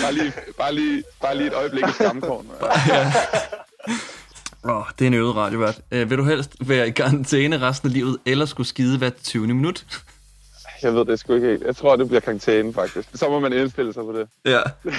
Bare 0.03 0.13
lige, 0.13 0.33
bare 0.59 0.75
lige, 0.75 1.03
bare 1.23 1.37
lige 1.37 1.47
et 1.47 1.55
øjeblik 1.55 1.85
i 1.89 1.93
skamkorn. 1.93 2.47
Åh, 4.65 4.83
det 4.99 5.05
er 5.05 5.07
en 5.07 5.15
øvet 5.15 5.37
radiovært. 5.37 5.81
Øh, 5.91 6.11
vil 6.11 6.19
du 6.19 6.25
helst 6.25 6.51
være 6.61 6.89
i 6.89 6.91
karantæne 6.91 7.61
resten 7.61 7.89
af 7.89 7.93
livet, 7.93 8.17
eller 8.27 8.47
skulle 8.47 8.67
skide 8.67 8.99
hver 8.99 9.11
20. 9.25 9.47
minut? 9.47 9.85
Jeg 10.83 10.95
ved 10.95 11.05
det 11.05 11.19
sgu 11.19 11.35
ikke 11.35 11.47
helt. 11.47 11.63
Jeg 11.63 11.77
tror, 11.77 11.97
det 11.97 12.09
bliver 12.09 12.21
karantæne, 12.21 12.75
faktisk. 12.75 13.09
Så 13.15 13.29
må 13.29 13.41
man 13.41 13.53
indstille 13.53 13.93
sig 13.93 14.03
på 14.05 14.13
det. 14.13 14.29
Ja. 14.45 14.63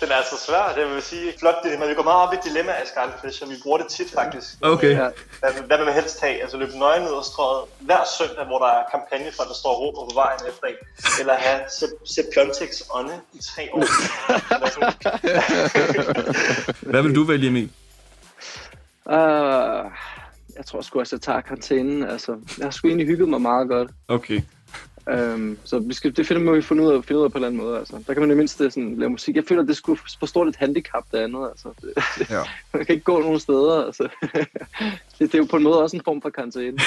Den 0.00 0.08
er 0.10 0.14
altså 0.14 0.36
svær, 0.46 0.72
det 0.76 0.94
vil 0.94 1.02
sige. 1.02 1.32
Flot 1.38 1.54
dilemma. 1.64 1.86
Vi 1.86 1.94
går 1.94 2.02
meget 2.02 2.28
op 2.28 2.34
i 2.34 2.36
dilemma 2.48 2.72
af 2.72 2.86
Scarlet. 2.86 3.50
Vi 3.50 3.56
bruger 3.62 3.78
det 3.78 3.86
tit, 3.88 4.10
faktisk. 4.10 4.48
Okay. 4.62 4.96
Hvad, 4.96 5.50
hvad 5.66 5.76
vil 5.76 5.86
man 5.86 5.94
helst 5.94 6.20
have? 6.20 6.42
Altså 6.42 6.56
løbe 6.56 6.78
nøgen 6.78 7.02
ud 7.02 7.16
af 7.16 7.24
strøget 7.24 7.64
hver 7.80 8.02
søndag, 8.18 8.44
hvor 8.46 8.58
der 8.58 8.66
er 8.66 8.82
kampagne 8.90 9.32
for, 9.36 9.42
at 9.42 9.48
der 9.48 9.54
står 9.54 9.74
råb 9.80 9.94
på 9.94 10.14
vejen 10.14 10.40
efter 10.48 10.66
en. 10.66 10.74
Eller 11.20 11.34
have 11.34 11.60
Sepp 12.04 12.28
Piontek's 12.34 12.80
ånde 12.98 13.14
i 13.32 13.38
tre 13.42 13.68
år. 13.72 13.84
Hvad 16.90 17.02
vil 17.02 17.14
du 17.14 17.24
vælge, 17.24 17.48
Emil? 17.48 17.70
Uh, 19.06 19.14
jeg 20.56 20.66
tror 20.66 20.80
sgu 20.80 20.98
også, 20.98 21.16
jeg 21.16 21.20
tager 21.20 21.40
karantænen. 21.40 22.02
Altså, 22.02 22.36
jeg 22.58 22.66
har 22.66 22.70
sgu 22.70 22.88
egentlig 22.88 23.06
hygget 23.06 23.28
mig 23.28 23.40
meget 23.40 23.68
godt. 23.68 23.90
Okay. 24.08 24.40
Um, 25.14 25.58
så 25.64 25.78
vi 25.78 25.94
skal, 25.94 26.16
det 26.16 26.26
finder 26.26 26.42
må 26.42 26.54
vi 26.54 26.62
finde 26.62 26.82
ud 26.82 26.92
af, 26.92 27.04
finde 27.04 27.18
ud 27.18 27.24
af 27.24 27.32
på 27.32 27.38
en 27.38 27.44
eller 27.44 27.48
anden 27.48 27.66
måde. 27.66 27.78
Altså. 27.78 28.02
Der 28.06 28.12
kan 28.12 28.22
man 28.22 28.30
i 28.30 28.34
mindste 28.34 28.70
sådan, 28.70 28.94
lave 28.98 29.10
musik. 29.10 29.36
Jeg 29.36 29.44
føler, 29.48 29.62
at 29.62 29.68
det 29.68 29.76
skulle 29.76 30.00
for 30.18 30.26
stort 30.26 30.48
et 30.48 30.56
handicap, 30.56 31.04
det 31.12 31.18
andet. 31.18 31.48
Altså. 31.48 31.68
Det, 31.80 32.30
Ja. 32.30 32.42
man 32.74 32.84
kan 32.86 32.92
ikke 32.94 33.04
gå 33.04 33.20
nogen 33.20 33.40
steder. 33.40 33.84
Altså. 33.86 34.08
det, 34.32 35.18
det, 35.18 35.34
er 35.34 35.38
jo 35.38 35.46
på 35.50 35.56
en 35.56 35.62
måde 35.62 35.82
også 35.82 35.96
en 35.96 36.02
form 36.04 36.22
for 36.22 36.30
karantæne. 36.30 36.78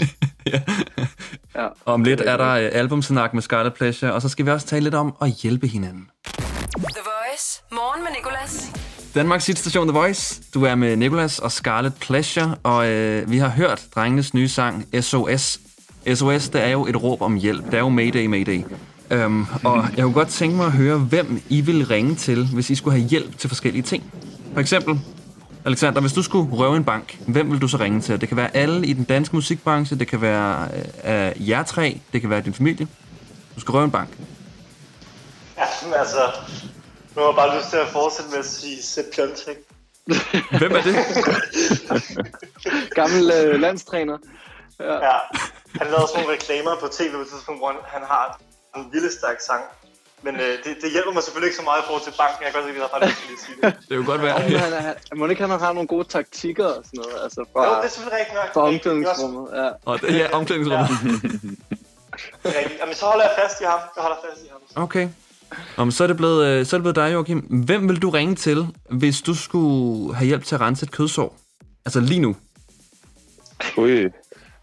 ja. 0.52 0.60
Ja. 1.54 1.68
Om 1.84 2.02
lidt 2.04 2.20
er 2.20 2.36
der 2.36 2.50
øh, 2.50 2.70
albumsnak 2.72 3.34
med 3.34 3.42
Scarlet 3.42 3.74
Pleasure, 3.74 4.12
og 4.12 4.22
så 4.22 4.28
skal 4.28 4.46
vi 4.46 4.50
også 4.50 4.66
tale 4.66 4.84
lidt 4.84 4.94
om 4.94 5.14
at 5.22 5.30
hjælpe 5.42 5.66
hinanden. 5.66 6.08
The 6.76 7.02
Voice. 7.04 7.62
Morgen 7.72 8.02
med 8.02 8.10
Nicolas. 8.16 8.70
Danmarks 9.14 9.44
station 9.44 9.88
The 9.88 9.98
Voice. 9.98 10.42
Du 10.54 10.64
er 10.64 10.74
med 10.74 10.96
Nicolas 10.96 11.38
og 11.38 11.52
Scarlet 11.52 11.94
Pleasure, 12.00 12.56
og 12.62 12.88
øh, 12.90 13.30
vi 13.30 13.38
har 13.38 13.48
hørt 13.48 13.86
drengenes 13.94 14.34
nye 14.34 14.48
sang 14.48 15.02
SOS. 15.02 15.60
SOS, 16.14 16.48
det 16.48 16.62
er 16.62 16.68
jo 16.68 16.86
et 16.86 17.02
råb 17.02 17.22
om 17.22 17.34
hjælp. 17.36 17.64
Det 17.64 17.74
er 17.74 17.78
jo 17.78 17.88
Mayday, 17.88 18.26
Mayday. 18.26 18.60
Um, 19.10 19.46
og 19.64 19.84
jeg 19.96 20.02
kunne 20.02 20.14
godt 20.14 20.28
tænke 20.28 20.56
mig 20.56 20.66
at 20.66 20.72
høre, 20.72 20.98
hvem 20.98 21.42
I 21.48 21.60
vil 21.60 21.86
ringe 21.86 22.14
til, 22.14 22.46
hvis 22.46 22.70
I 22.70 22.74
skulle 22.74 22.98
have 22.98 23.08
hjælp 23.08 23.38
til 23.38 23.48
forskellige 23.48 23.82
ting. 23.82 24.12
For 24.52 24.60
eksempel, 24.60 25.00
Alexander, 25.64 26.00
hvis 26.00 26.12
du 26.12 26.22
skulle 26.22 26.56
røve 26.56 26.76
en 26.76 26.84
bank, 26.84 27.18
hvem 27.28 27.50
vil 27.52 27.60
du 27.60 27.68
så 27.68 27.76
ringe 27.76 28.00
til? 28.00 28.20
Det 28.20 28.28
kan 28.28 28.36
være 28.36 28.56
alle 28.56 28.86
i 28.86 28.92
den 28.92 29.04
danske 29.04 29.36
musikbranche, 29.36 29.98
det 29.98 30.08
kan 30.08 30.20
være 30.20 30.68
øh, 31.04 31.48
jer 31.48 31.62
tre, 31.62 32.00
det 32.12 32.20
kan 32.20 32.30
være 32.30 32.40
din 32.40 32.54
familie. 32.54 32.88
Du 33.54 33.60
skal 33.60 33.72
røve 33.72 33.84
en 33.84 33.90
bank. 33.90 34.08
Ja, 35.56 35.64
altså, 35.98 36.20
nu 37.16 37.22
har 37.22 37.28
jeg 37.28 37.36
bare 37.36 37.58
lyst 37.58 37.70
til 37.70 37.76
at 37.76 37.88
fortsætte 37.88 38.30
med 38.30 38.38
at 38.38 38.46
sige 38.46 38.82
Sepp 38.82 39.06
Piontek. 39.14 39.56
Hvem 40.58 40.72
er 40.72 40.82
det? 40.82 40.96
Gammel 42.98 43.32
øh, 43.44 43.60
landstræner. 43.60 44.18
Ja, 44.80 45.08
han 45.80 45.86
lavede 45.92 46.06
sådan 46.08 46.18
nogle 46.20 46.32
reklamer 46.36 46.72
på 46.82 46.86
tv 46.98 47.10
på 47.18 47.20
et 47.24 47.28
tidspunkt, 47.32 47.58
hvor 47.60 47.68
han- 47.72 47.86
han 47.96 48.02
har 48.12 48.24
en 48.76 48.82
vildeste 48.92 49.26
accent. 49.36 49.66
Men 50.26 50.34
øh, 50.44 50.52
det, 50.64 50.72
det 50.82 50.88
hjælper 50.94 51.12
mig 51.16 51.22
selvfølgelig 51.22 51.48
ikke 51.50 51.60
så 51.62 51.66
meget 51.70 51.80
i 51.82 51.86
forhold 51.88 52.04
til 52.08 52.14
banken. 52.22 52.38
Jeg 52.44 52.48
kan 52.52 52.56
godt 52.62 52.66
lide, 52.72 52.84
at 52.84 52.90
bare 52.94 53.02
lyst 53.08 53.18
til 53.26 53.32
at 53.38 53.42
sige 53.46 53.56
det. 53.62 53.70
Det 53.88 53.92
kunne 53.96 54.10
godt 54.14 54.22
være. 54.26 54.34
Og 54.34 54.40
han, 54.66 54.72
er- 54.72 54.80
han, 54.80 54.94
må 55.18 55.26
ikke 55.26 55.42
han 55.46 55.50
har 55.66 55.72
nogle 55.78 55.88
gode 55.94 56.06
taktikker 56.16 56.66
og 56.76 56.80
sådan 56.88 56.98
noget? 57.02 57.16
Altså 57.26 57.40
fra, 57.52 57.60
Jo, 57.66 57.70
det 57.80 57.84
er 57.88 57.92
selvfølgelig 57.94 58.18
rigtigt 58.20 58.36
nok. 58.40 58.48
fra 58.54 58.60
er 58.60 58.64
omklædningsrummet. 58.72 59.44
Ja. 59.60 59.68
Og 59.90 59.94
det 60.00 60.12
her 60.18 60.26
omklædningsrummet. 60.38 60.88
er 62.44 62.58
rigtigt. 62.60 62.80
Jamen, 62.80 62.94
så 63.00 63.04
holder 63.10 63.24
jeg 63.28 63.34
fast 63.42 63.60
i 63.60 63.64
ham. 63.72 63.80
Jeg 63.96 64.02
holder 64.06 64.18
fast 64.28 64.40
i 64.46 64.48
ham. 64.52 64.82
Okay. 64.84 65.08
Om 65.76 65.90
så 65.90 66.02
er 66.04 66.06
det 66.06 66.16
blevet, 66.16 66.46
øh, 66.46 66.66
så 66.66 66.76
er 66.76 66.78
det 66.78 66.82
blevet 66.82 66.96
dig, 66.96 67.12
Joachim. 67.12 67.38
Hvem 67.38 67.88
vil 67.88 68.02
du 68.02 68.10
ringe 68.10 68.34
til, 68.34 68.66
hvis 68.90 69.20
du 69.22 69.34
skulle 69.34 70.14
have 70.14 70.26
hjælp 70.26 70.44
til 70.44 70.54
at 70.54 70.60
rense 70.60 70.84
et 70.84 70.90
kødsår? 70.92 71.36
Altså 71.86 72.00
lige 72.00 72.20
nu. 72.20 72.36
Ui. 73.76 74.08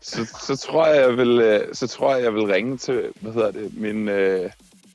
Så, 0.02 0.36
så, 0.48 0.56
tror 0.56 0.88
jeg, 0.88 1.02
jeg 1.02 1.18
vil, 1.18 1.40
øh, 1.40 1.62
så 1.74 1.88
tror 1.88 2.16
jeg, 2.16 2.24
jeg 2.24 2.34
vil 2.34 2.44
ringe 2.46 2.78
til, 2.78 3.04
hvad 3.22 3.34
hedder 3.34 3.52
det, 3.52 3.78
min, 3.78 4.10
øh, 4.10 4.50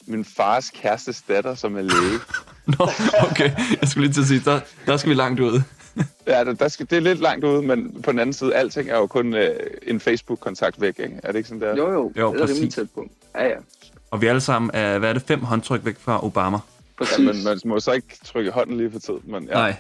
min 0.07 0.25
fars 0.25 0.71
kærestes 0.71 1.23
datter, 1.23 1.55
som 1.55 1.77
er 1.77 1.83
læge. 1.83 2.19
Nå, 2.79 2.89
okay. 3.31 3.51
Jeg 3.81 3.89
skulle 3.89 4.07
lige 4.07 4.15
til 4.15 4.21
at 4.21 4.27
sige, 4.27 4.43
der, 4.45 4.61
der 4.87 4.97
skal 4.97 5.11
vi 5.11 5.15
langt 5.15 5.41
ud. 5.41 5.61
Ja, 6.27 6.45
der, 6.45 6.53
der 6.53 6.69
skal, 6.69 6.87
det 6.91 6.97
er 6.97 7.01
lidt 7.01 7.21
langt 7.21 7.45
ude, 7.45 7.63
men 7.63 8.03
på 8.03 8.11
den 8.13 8.19
anden 8.19 8.33
side, 8.33 8.55
alting 8.55 8.91
er 8.91 8.97
jo 8.97 9.07
kun 9.07 9.35
øh, 9.35 9.57
en 9.83 10.01
Facebook-kontakt 10.01 10.81
væk, 10.81 10.99
ikke? 10.99 11.21
Er 11.23 11.33
det 11.33 11.39
ikke 11.39 11.49
sådan 11.49 11.61
der? 11.63 11.77
Jo, 11.77 11.93
jo. 11.93 12.13
Jo, 12.19 12.33
det 12.33 12.41
er 12.41 12.45
rimelig 12.45 12.49
præcis. 12.49 12.75
tæt 12.75 12.91
på. 12.95 13.07
Ja, 13.35 13.47
ja. 13.47 13.55
Og 14.11 14.21
vi 14.21 14.27
alle 14.27 14.41
sammen 14.41 14.71
er, 14.75 14.99
hvad 14.99 15.09
er 15.09 15.13
det, 15.13 15.23
fem 15.23 15.41
håndtryk 15.41 15.85
væk 15.85 15.97
fra 16.01 16.25
Obama? 16.27 16.59
Præcis. 16.99 17.19
Ja, 17.19 17.25
men 17.25 17.45
man 17.45 17.61
må 17.65 17.81
så 17.81 17.93
ikke 17.93 18.19
trykke 18.25 18.51
hånden 18.51 18.77
lige 18.77 18.91
for 18.93 18.99
tid, 18.99 19.15
men 19.25 19.45
ja, 19.45 19.55
Nej. 19.55 19.77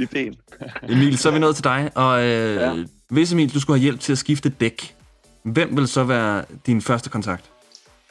ideen. 0.00 0.34
Emil, 0.88 1.18
så 1.18 1.28
er 1.28 1.32
vi 1.32 1.38
nået 1.38 1.54
til 1.56 1.64
dig. 1.64 1.90
Og 1.94 2.22
øh, 2.24 2.54
Ja 2.56 2.84
hvis 3.08 3.32
Emil, 3.32 3.54
du 3.54 3.60
skulle 3.60 3.78
have 3.78 3.82
hjælp 3.82 4.00
til 4.00 4.12
at 4.12 4.18
skifte 4.18 4.48
dæk, 4.48 4.96
hvem 5.42 5.76
vil 5.76 5.88
så 5.88 6.04
være 6.04 6.44
din 6.66 6.82
første 6.82 7.10
kontakt? 7.10 7.50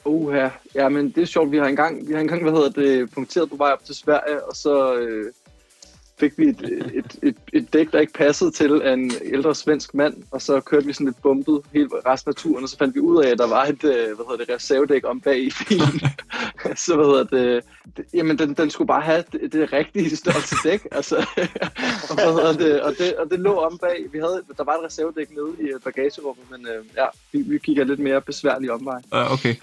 Uh, 0.05 0.35
ja. 0.35 0.49
ja, 0.75 0.89
men 0.89 1.09
det 1.09 1.17
er 1.17 1.25
sjovt. 1.25 1.51
Vi 1.51 1.57
har 1.57 1.65
engang, 1.65 2.07
vi 2.07 2.13
har 2.13 2.19
engang 2.19 2.43
hvad 2.43 2.51
hedder 2.51 2.69
det, 2.69 3.11
punkteret 3.11 3.49
på 3.49 3.55
vej 3.55 3.71
op 3.71 3.85
til 3.85 3.95
Sverige, 3.95 4.45
og 4.45 4.55
så 4.55 4.95
øh, 4.95 5.33
fik 6.19 6.37
vi 6.37 6.45
et, 6.45 6.91
et, 6.93 7.15
et, 7.23 7.35
et 7.53 7.73
dæk, 7.73 7.91
der 7.91 7.99
ikke 7.99 8.13
passede 8.13 8.51
til 8.51 8.81
af 8.81 8.93
en 8.93 9.11
ældre 9.21 9.55
svensk 9.55 9.93
mand, 9.93 10.23
og 10.31 10.41
så 10.41 10.59
kørte 10.59 10.85
vi 10.85 10.93
sådan 10.93 11.07
lidt 11.07 11.21
bumpet 11.21 11.61
hele 11.73 11.89
resten 12.05 12.29
af 12.29 12.35
turen, 12.35 12.63
og 12.63 12.69
så 12.69 12.77
fandt 12.77 12.95
vi 12.95 12.99
ud 12.99 13.23
af, 13.23 13.29
at 13.29 13.37
der 13.37 13.47
var 13.47 13.65
et 13.65 13.83
øh, 13.83 14.15
hvad 14.15 14.25
hedder 14.29 14.45
det, 14.45 14.55
reservedæk 14.55 15.01
om 15.05 15.21
bag 15.21 15.39
i 15.39 15.51
bilen. 15.67 16.01
så 16.85 16.95
hvad 16.95 17.05
hedder 17.05 17.23
det, 17.23 17.63
det 17.97 18.05
jamen 18.13 18.39
den, 18.39 18.53
den 18.53 18.69
skulle 18.69 18.87
bare 18.87 19.01
have 19.01 19.23
det, 19.31 19.53
det 19.53 19.73
rigtige 19.73 20.15
størrelse 20.15 20.55
dæk, 20.63 20.87
altså, 20.91 21.15
og, 22.09 22.15
hvad 22.15 22.33
hedder 22.33 22.53
det, 22.53 22.81
og, 22.81 22.93
det, 22.97 23.15
og 23.15 23.29
det 23.31 23.39
lå 23.39 23.55
om 23.55 23.77
bag. 23.77 24.05
Vi 24.11 24.19
havde, 24.19 24.43
der 24.57 24.63
var 24.63 24.73
et 24.73 24.85
reservedæk 24.85 25.29
nede 25.31 25.51
i 25.59 25.73
bagagerummet, 25.83 26.51
men 26.51 26.67
øh, 26.67 26.85
ja, 26.97 27.05
vi, 27.31 27.41
vi 27.41 27.57
gik 27.57 27.77
af 27.77 27.87
lidt 27.87 27.99
mere 27.99 28.21
besværlig 28.21 28.71
omvej. 28.71 29.01
Uh, 29.11 29.31
okay. 29.33 29.55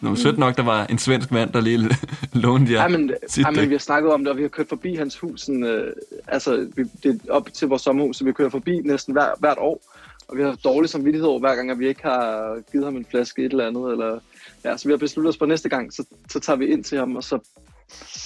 Nå, 0.00 0.14
sødt 0.14 0.38
nok, 0.38 0.56
der 0.56 0.62
var 0.62 0.86
en 0.86 0.98
svensk 0.98 1.30
mand, 1.30 1.52
der 1.52 1.60
lige 1.60 1.78
lånte 2.32 2.72
jer 2.72 2.82
Ja, 2.82 2.88
men, 2.88 3.12
sit 3.28 3.44
ja, 3.46 3.50
men 3.50 3.68
vi 3.68 3.74
har 3.74 3.78
snakket 3.78 4.12
om 4.12 4.20
det, 4.20 4.30
og 4.30 4.36
vi 4.36 4.42
har 4.42 4.48
kørt 4.48 4.68
forbi 4.68 4.94
hans 4.94 5.18
hus. 5.18 5.40
Sådan, 5.40 5.64
øh, 5.64 5.92
altså, 6.28 6.68
vi, 6.76 6.84
det 7.02 7.20
er 7.28 7.32
op 7.32 7.52
til 7.52 7.68
vores 7.68 7.82
sommerhus, 7.82 8.16
så 8.16 8.24
vi 8.24 8.32
kører 8.32 8.50
forbi 8.50 8.80
næsten 8.84 9.12
hver, 9.12 9.28
hvert 9.38 9.58
år. 9.58 9.82
Og 10.28 10.36
vi 10.36 10.42
har 10.42 10.56
dårlig 10.64 10.90
samvittighed 10.90 11.28
over 11.28 11.40
hver 11.40 11.54
gang, 11.54 11.70
at 11.70 11.78
vi 11.78 11.88
ikke 11.88 12.02
har 12.02 12.56
givet 12.72 12.84
ham 12.84 12.96
en 12.96 13.06
flaske 13.10 13.44
et 13.44 13.50
eller 13.50 13.66
andet. 13.66 13.92
Eller, 13.92 14.18
ja, 14.64 14.76
så 14.76 14.88
vi 14.88 14.92
har 14.92 14.98
besluttet 14.98 15.28
os 15.28 15.36
på 15.36 15.46
næste 15.46 15.68
gang, 15.68 15.92
så, 15.92 16.04
så 16.30 16.40
tager 16.40 16.56
vi 16.56 16.66
ind 16.66 16.84
til 16.84 16.98
ham, 16.98 17.16
og 17.16 17.24
så 17.24 17.38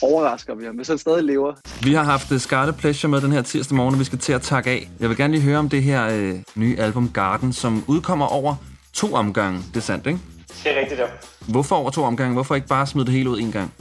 overrasker 0.02 0.54
vi 0.54 0.64
ham, 0.64 0.76
hvis 0.76 0.88
han 0.88 0.98
stadig 0.98 1.24
lever. 1.24 1.54
Vi 1.82 1.92
har 1.92 2.02
haft 2.02 2.32
uh, 2.32 2.38
Scarlet 2.38 2.76
Pleasure 2.76 3.10
med 3.10 3.20
den 3.20 3.32
her 3.32 3.42
tirsdag 3.42 3.76
morgen, 3.76 3.94
og 3.94 4.00
vi 4.00 4.04
skal 4.04 4.18
til 4.18 4.32
at 4.32 4.42
takke 4.42 4.70
af. 4.70 4.90
Jeg 5.00 5.08
vil 5.08 5.16
gerne 5.16 5.32
lige 5.32 5.42
høre 5.42 5.58
om 5.58 5.68
det 5.68 5.82
her 5.82 6.08
øh, 6.12 6.34
nye 6.54 6.76
album 6.78 7.10
Garden, 7.14 7.52
som 7.52 7.84
udkommer 7.86 8.26
over 8.26 8.54
to 8.92 9.12
omgange. 9.14 9.58
Det 9.58 9.76
er 9.76 9.80
sandt, 9.80 10.06
ikke? 10.06 10.18
Det 10.64 10.76
er 10.76 10.80
rigtigt, 10.80 11.00
ja. 11.00 11.06
Hvorfor 11.48 11.76
over 11.76 11.90
to 11.90 12.02
omgange? 12.04 12.34
Hvorfor 12.34 12.54
ikke 12.54 12.68
bare 12.68 12.86
smide 12.86 13.06
det 13.06 13.14
hele 13.14 13.30
ud 13.30 13.40
en 13.40 13.52
gang? 13.52 13.74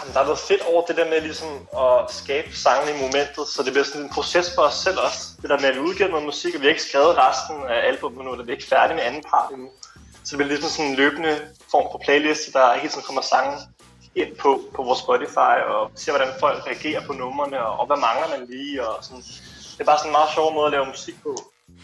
Jamen, 0.00 0.14
der 0.14 0.20
er 0.20 0.24
noget 0.24 0.38
fedt 0.38 0.62
over 0.72 0.82
det 0.88 0.96
der 0.96 1.08
med 1.12 1.20
ligesom 1.20 1.48
at 1.84 1.96
skabe 2.20 2.56
sangen 2.56 2.88
i 2.94 2.96
momentet, 3.02 3.44
så 3.54 3.62
det 3.64 3.72
bliver 3.72 3.84
sådan 3.84 4.02
en 4.02 4.10
proces 4.16 4.46
for 4.54 4.62
os 4.62 4.74
selv 4.74 4.98
også. 5.06 5.20
Det 5.42 5.50
der 5.50 5.60
med, 5.60 5.68
at 5.68 5.74
vi 5.74 5.80
udgiver 5.80 6.08
noget 6.08 6.24
musik, 6.24 6.54
og 6.54 6.60
vi 6.60 6.66
har 6.66 6.74
ikke 6.76 6.88
skrevet 6.90 7.12
resten 7.24 7.56
af 7.74 7.78
albumet 7.88 8.24
nu, 8.24 8.30
eller 8.32 8.44
vi 8.44 8.50
er 8.52 8.56
ikke 8.56 8.68
færdige 8.74 8.96
med 8.96 9.04
anden 9.04 9.22
part 9.30 9.50
endnu. 9.52 9.68
Så 10.24 10.30
det 10.30 10.36
bliver 10.36 10.48
ligesom 10.48 10.70
sådan 10.70 10.90
en 10.90 10.96
løbende 10.96 11.32
form 11.70 11.86
for 11.92 12.00
playlist, 12.04 12.52
der 12.52 12.64
hele 12.80 12.90
tiden 12.92 13.06
kommer 13.08 13.22
sangen 13.22 13.58
ind 14.14 14.32
på, 14.42 14.50
på 14.76 14.82
vores 14.82 14.98
Spotify, 14.98 15.56
og 15.72 15.90
ser, 15.94 16.12
hvordan 16.12 16.32
folk 16.40 16.66
reagerer 16.66 17.02
på 17.06 17.12
numrene, 17.12 17.58
og, 17.66 17.80
og 17.80 17.86
hvad 17.86 17.96
mangler 18.06 18.28
man 18.34 18.42
lige, 18.52 18.86
og 18.88 19.04
sådan. 19.04 19.22
Det 19.74 19.80
er 19.80 19.84
bare 19.84 19.98
sådan 19.98 20.10
en 20.10 20.18
meget 20.18 20.30
sjov 20.34 20.54
måde 20.54 20.66
at 20.66 20.72
lave 20.72 20.86
musik 20.86 21.16
på. 21.22 21.32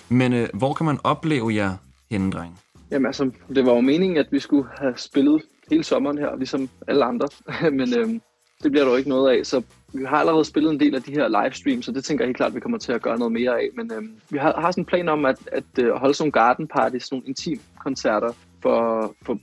Men 0.08 0.32
øh, 0.32 0.48
hvor 0.54 0.72
kan 0.74 0.86
man 0.86 0.98
opleve 1.04 1.54
jer 1.54 1.72
henne, 2.10 2.32
dreng? 2.32 2.60
Jamen 2.90 3.06
altså, 3.06 3.30
det 3.54 3.66
var 3.66 3.72
jo 3.72 3.80
meningen, 3.80 4.16
at 4.16 4.26
vi 4.30 4.38
skulle 4.38 4.68
have 4.78 4.94
spillet 4.96 5.42
hele 5.70 5.84
sommeren 5.84 6.18
her, 6.18 6.36
ligesom 6.36 6.68
alle 6.88 7.04
andre. 7.04 7.28
Men 7.78 7.98
øhm, 7.98 8.20
det 8.62 8.70
bliver 8.70 8.84
der 8.84 8.90
jo 8.90 8.96
ikke 8.96 9.08
noget 9.08 9.38
af, 9.38 9.46
så 9.46 9.62
vi 9.92 10.04
har 10.04 10.16
allerede 10.16 10.44
spillet 10.44 10.72
en 10.72 10.80
del 10.80 10.94
af 10.94 11.02
de 11.02 11.12
her 11.12 11.28
livestreams, 11.28 11.84
så 11.84 11.92
det 11.92 12.04
tænker 12.04 12.24
jeg 12.24 12.28
helt 12.28 12.36
klart, 12.36 12.48
at 12.48 12.54
vi 12.54 12.60
kommer 12.60 12.78
til 12.78 12.92
at 12.92 13.02
gøre 13.02 13.18
noget 13.18 13.32
mere 13.32 13.60
af. 13.60 13.68
Men 13.76 13.92
øhm, 13.92 14.12
vi 14.30 14.38
har, 14.38 14.60
har 14.60 14.70
sådan 14.70 14.82
en 14.82 14.86
plan 14.86 15.08
om 15.08 15.24
at, 15.24 15.38
at 15.52 15.78
øh, 15.78 15.92
holde 15.92 16.14
sådan 16.14 16.24
nogle 16.24 16.32
garden 16.32 16.68
parties, 16.68 17.02
sådan 17.02 17.16
nogle 17.16 17.28
intim 17.28 17.60
koncerter 17.80 18.32
for, 18.62 19.14
for 19.22 19.34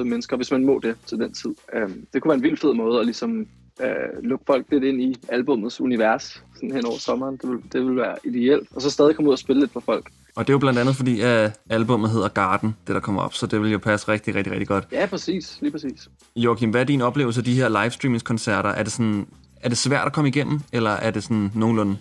50-35 0.00 0.02
mennesker, 0.02 0.36
hvis 0.36 0.50
man 0.50 0.64
må 0.64 0.80
det 0.82 0.96
til 1.06 1.18
den 1.18 1.32
tid. 1.32 1.54
Øhm, 1.74 2.06
det 2.12 2.22
kunne 2.22 2.28
være 2.28 2.36
en 2.36 2.42
vild 2.42 2.56
fed 2.56 2.74
måde 2.74 3.00
at 3.00 3.06
ligesom 3.06 3.46
øh, 3.80 4.22
lukke 4.22 4.44
folk 4.46 4.66
lidt 4.70 4.84
ind 4.84 5.02
i 5.02 5.16
albumets 5.28 5.80
univers 5.80 6.42
sådan 6.54 6.70
hen 6.70 6.86
over 6.86 6.98
sommeren. 6.98 7.36
Det 7.36 7.50
vil, 7.50 7.58
det 7.72 7.86
vil 7.86 7.96
være 7.96 8.16
ideelt. 8.24 8.68
Og 8.74 8.82
så 8.82 8.90
stadig 8.90 9.16
komme 9.16 9.28
ud 9.28 9.32
og 9.32 9.38
spille 9.38 9.60
lidt 9.60 9.72
for 9.72 9.80
folk. 9.80 10.10
Og 10.36 10.46
det 10.46 10.50
er 10.50 10.54
jo 10.54 10.58
blandt 10.58 10.78
andet 10.78 10.96
fordi, 10.96 11.20
at 11.20 11.60
albumet 11.70 12.10
hedder 12.10 12.28
Garden, 12.28 12.76
det 12.86 12.94
der 12.94 13.00
kommer 13.00 13.22
op, 13.22 13.34
så 13.34 13.46
det 13.46 13.62
vil 13.62 13.72
jo 13.72 13.78
passe 13.78 14.08
rigtig, 14.08 14.34
rigtig, 14.34 14.52
rigtig 14.52 14.68
godt. 14.68 14.88
Ja, 14.92 15.06
præcis. 15.06 15.58
Lige 15.60 15.72
præcis. 15.72 16.08
Joachim, 16.36 16.70
hvad 16.70 16.80
er 16.80 16.84
din 16.84 17.00
oplevelse 17.00 17.40
af 17.40 17.44
de 17.44 17.54
her 17.54 17.82
livestreamingskoncerter? 17.82 18.70
Er 18.70 18.82
det, 18.82 18.92
sådan, 18.92 19.26
er 19.60 19.68
det 19.68 19.78
svært 19.78 20.06
at 20.06 20.12
komme 20.12 20.28
igennem, 20.28 20.60
eller 20.72 20.90
er 20.90 21.10
det 21.10 21.22
sådan 21.22 21.52
nogenlunde? 21.54 21.98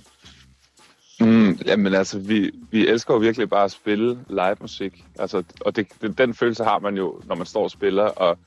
Mm, 1.19 1.59
jamen 1.65 1.93
altså, 1.93 2.19
vi, 2.19 2.51
vi 2.71 2.87
elsker 2.87 3.13
jo 3.13 3.19
virkelig 3.19 3.49
bare 3.49 3.63
at 3.63 3.71
spille 3.71 4.19
live 4.29 4.55
musik. 4.61 5.03
Altså, 5.19 5.43
og 5.61 5.75
det, 5.75 5.87
det, 6.01 6.17
den 6.17 6.33
følelse 6.33 6.63
har 6.63 6.79
man 6.79 6.97
jo, 6.97 7.21
når 7.25 7.35
man 7.35 7.45
står 7.45 7.63
og 7.63 7.71
spiller. 7.71 8.03
Og 8.03 8.37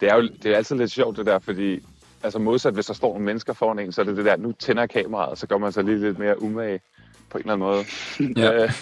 det 0.00 0.10
er 0.10 0.16
jo 0.16 0.28
det 0.42 0.52
er 0.52 0.56
altid 0.56 0.76
lidt 0.76 0.90
sjovt 0.90 1.16
det 1.16 1.26
der, 1.26 1.38
fordi 1.38 1.80
altså 2.22 2.38
modsat, 2.38 2.74
hvis 2.74 2.86
der 2.86 2.94
står 2.94 3.08
nogle 3.12 3.24
mennesker 3.24 3.52
foran 3.52 3.78
en, 3.78 3.92
så 3.92 4.00
er 4.00 4.04
det 4.04 4.16
det 4.16 4.24
der, 4.24 4.36
nu 4.36 4.52
tænder 4.52 4.86
kameraet, 4.86 5.30
og 5.30 5.38
så 5.38 5.46
gør 5.46 5.58
man 5.58 5.72
sig 5.72 5.84
lige 5.84 5.98
lidt 5.98 6.18
mere 6.18 6.42
umage 6.42 6.80
på 7.30 7.38
en 7.38 7.50
eller 7.50 7.52
anden 7.52 7.68
måde. 7.68 7.84
Ja. 8.42 8.64
Øh, 8.64 8.72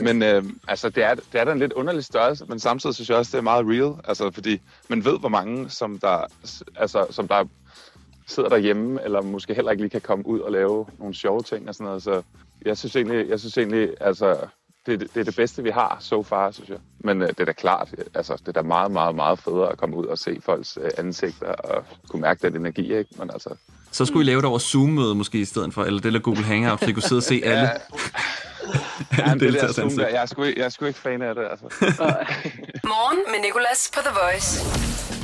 men 0.00 0.22
øh, 0.22 0.44
altså, 0.68 0.88
det 0.88 1.04
er, 1.04 1.14
det 1.14 1.40
er 1.40 1.44
da 1.44 1.52
en 1.52 1.58
lidt 1.58 1.72
underlig 1.72 2.04
størrelse, 2.04 2.44
men 2.48 2.58
samtidig 2.58 2.94
synes 2.94 3.10
jeg 3.10 3.18
også, 3.18 3.30
det 3.32 3.38
er 3.38 3.42
meget 3.42 3.66
real. 3.66 3.94
Altså, 4.04 4.30
fordi 4.30 4.60
man 4.88 5.04
ved, 5.04 5.18
hvor 5.18 5.28
mange, 5.28 5.70
som 5.70 5.98
der, 5.98 6.26
altså, 6.76 7.06
som 7.10 7.28
der 7.28 7.44
sidder 8.26 8.48
derhjemme, 8.48 9.02
eller 9.04 9.22
måske 9.22 9.54
heller 9.54 9.70
ikke 9.70 9.82
lige 9.82 9.90
kan 9.90 10.00
komme 10.00 10.26
ud 10.26 10.40
og 10.40 10.52
lave 10.52 10.86
nogle 10.98 11.14
sjove 11.14 11.42
ting 11.42 11.68
og 11.68 11.74
sådan 11.74 11.84
noget. 11.84 12.02
Så 12.02 12.22
jeg 12.64 12.78
synes 12.78 12.96
egentlig, 12.96 13.28
jeg 13.28 13.40
synes 13.40 13.58
egentlig 13.58 13.94
altså, 14.00 14.36
det, 14.86 15.00
det 15.00 15.16
er 15.16 15.24
det 15.24 15.36
bedste, 15.36 15.62
vi 15.62 15.70
har 15.70 15.96
so 16.00 16.22
far, 16.22 16.50
synes 16.50 16.70
jeg. 16.70 16.78
Men 16.98 17.22
øh, 17.22 17.28
det 17.28 17.40
er 17.40 17.44
da 17.44 17.52
klart, 17.52 17.94
altså, 18.14 18.36
det 18.36 18.48
er 18.48 18.52
da 18.52 18.62
meget, 18.62 18.90
meget, 18.90 19.14
meget 19.14 19.38
federe 19.38 19.72
at 19.72 19.78
komme 19.78 19.96
ud 19.96 20.06
og 20.06 20.18
se 20.18 20.40
folks 20.40 20.78
øh, 20.82 20.90
ansigter 20.98 21.52
og 21.52 21.84
kunne 22.08 22.22
mærke 22.22 22.42
den 22.42 22.56
energi, 22.56 22.96
ikke? 22.96 23.10
Men 23.18 23.30
altså, 23.30 23.54
Så 23.92 24.04
skulle 24.04 24.24
I 24.24 24.26
lave 24.26 24.36
det 24.40 24.44
over 24.44 24.58
Zoom-møde 24.58 25.14
måske 25.14 25.38
i 25.38 25.44
stedet 25.44 25.74
for, 25.74 25.84
eller 25.84 26.00
det 26.00 26.12
der 26.12 26.18
Google 26.18 26.44
Hangout, 26.44 26.80
så 26.80 26.86
I 26.86 26.92
kunne 26.92 27.02
sidde 27.02 27.18
og 27.18 27.22
se 27.22 27.42
alle. 27.52 27.70
ja, 29.18 29.34
det 29.34 29.54
der 29.54 29.72
Zoom 29.72 29.90
der, 29.90 30.08
jeg 30.08 30.22
er, 30.22 30.26
sgu 30.26 30.42
ikke, 30.42 30.60
jeg 30.60 30.66
er 30.66 30.70
sgu 30.70 30.84
ikke 30.84 30.98
fan 30.98 31.22
af 31.22 31.34
det, 31.34 31.44
altså. 31.50 31.64
Morgen 32.92 33.18
med 33.26 33.40
Nicolas 33.44 33.90
på 33.94 34.00
The 34.04 34.16
Voice. 34.22 34.60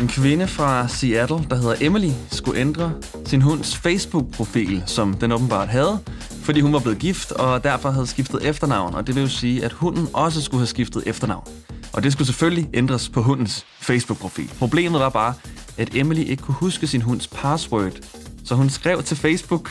En 0.02 0.08
kvinde 0.08 0.46
fra 0.48 0.88
Seattle, 0.88 1.46
der 1.50 1.56
hedder 1.56 1.76
Emily, 1.80 2.10
skulle 2.30 2.60
ændre 2.60 2.92
sin 3.26 3.42
hunds 3.42 3.76
Facebook-profil, 3.76 4.82
som 4.86 5.14
den 5.14 5.32
åbenbart 5.32 5.68
havde, 5.68 5.98
fordi 6.42 6.60
hun 6.60 6.72
var 6.72 6.78
blevet 6.78 6.98
gift, 6.98 7.32
og 7.32 7.64
derfor 7.64 7.90
havde 7.90 8.06
skiftet 8.06 8.48
efternavn. 8.48 8.94
Og 8.94 9.06
det 9.06 9.14
vil 9.14 9.22
jo 9.22 9.28
sige, 9.28 9.64
at 9.64 9.72
hunden 9.72 10.08
også 10.12 10.42
skulle 10.42 10.60
have 10.60 10.66
skiftet 10.66 11.02
efternavn. 11.06 11.48
Og 11.92 12.02
det 12.02 12.12
skulle 12.12 12.26
selvfølgelig 12.26 12.68
ændres 12.74 13.08
på 13.08 13.22
hundens 13.22 13.66
Facebook-profil. 13.80 14.50
Problemet 14.58 15.00
var 15.00 15.08
bare, 15.08 15.34
at 15.78 15.94
Emily 15.94 16.20
ikke 16.20 16.42
kunne 16.42 16.54
huske 16.54 16.86
sin 16.86 17.02
hunds 17.02 17.28
password. 17.28 17.92
Så 18.48 18.54
hun 18.54 18.70
skrev 18.70 19.02
til 19.02 19.16
Facebook, 19.16 19.70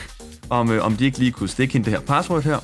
om, 0.50 0.70
øh, 0.70 0.84
om 0.84 0.96
de 0.96 1.04
ikke 1.04 1.18
lige 1.18 1.32
kunne 1.32 1.48
stikke 1.48 1.72
hende 1.72 1.84
det 1.84 1.92
her 1.92 2.00
password 2.00 2.42
her. 2.42 2.58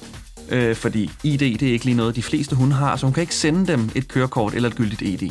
Øh, 0.51 0.77
fordi 0.77 1.11
ID, 1.23 1.39
det 1.39 1.63
er 1.63 1.73
ikke 1.73 1.85
lige 1.85 1.97
noget, 1.97 2.17
de 2.17 2.23
fleste 2.23 2.57
hunde 2.57 2.75
har, 2.75 2.97
så 2.97 3.07
hun 3.07 3.13
kan 3.13 3.21
ikke 3.21 3.35
sende 3.35 3.73
dem 3.73 3.91
et 3.95 4.09
kørekort 4.09 4.55
eller 4.55 4.69
et 4.69 4.77
gyldigt 4.77 5.03
ID. 5.03 5.23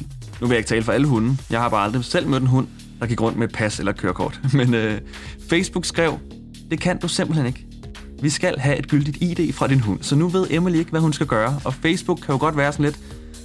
Nu 0.41 0.47
vil 0.47 0.49
jeg 0.49 0.57
ikke 0.57 0.67
tale 0.67 0.83
for 0.83 0.91
alle 0.91 1.07
hunde. 1.07 1.37
Jeg 1.49 1.61
har 1.61 1.69
bare 1.69 1.83
aldrig 1.83 2.05
selv 2.05 2.27
mødt 2.27 2.41
en 2.41 2.47
hund, 2.47 2.67
der 2.99 3.07
gik 3.07 3.21
rundt 3.21 3.37
med 3.37 3.47
et 3.47 3.53
pas 3.53 3.79
eller 3.79 3.91
et 3.91 3.97
kørekort. 3.97 4.39
Men 4.53 4.73
øh, 4.73 5.01
Facebook 5.49 5.85
skrev, 5.85 6.19
det 6.71 6.79
kan 6.79 6.99
du 6.99 7.07
simpelthen 7.07 7.47
ikke. 7.47 7.65
Vi 8.21 8.29
skal 8.29 8.59
have 8.59 8.77
et 8.77 8.87
gyldigt 8.87 9.17
ID 9.21 9.53
fra 9.53 9.67
din 9.67 9.79
hund, 9.79 9.99
så 10.01 10.15
nu 10.15 10.27
ved 10.27 10.47
Emily 10.49 10.77
ikke, 10.77 10.91
hvad 10.91 11.01
hun 11.01 11.13
skal 11.13 11.27
gøre. 11.27 11.59
Og 11.65 11.73
Facebook 11.73 12.19
kan 12.25 12.33
jo 12.33 12.39
godt 12.39 12.57
være 12.57 12.71
sådan 12.71 12.85
lidt 12.85 12.99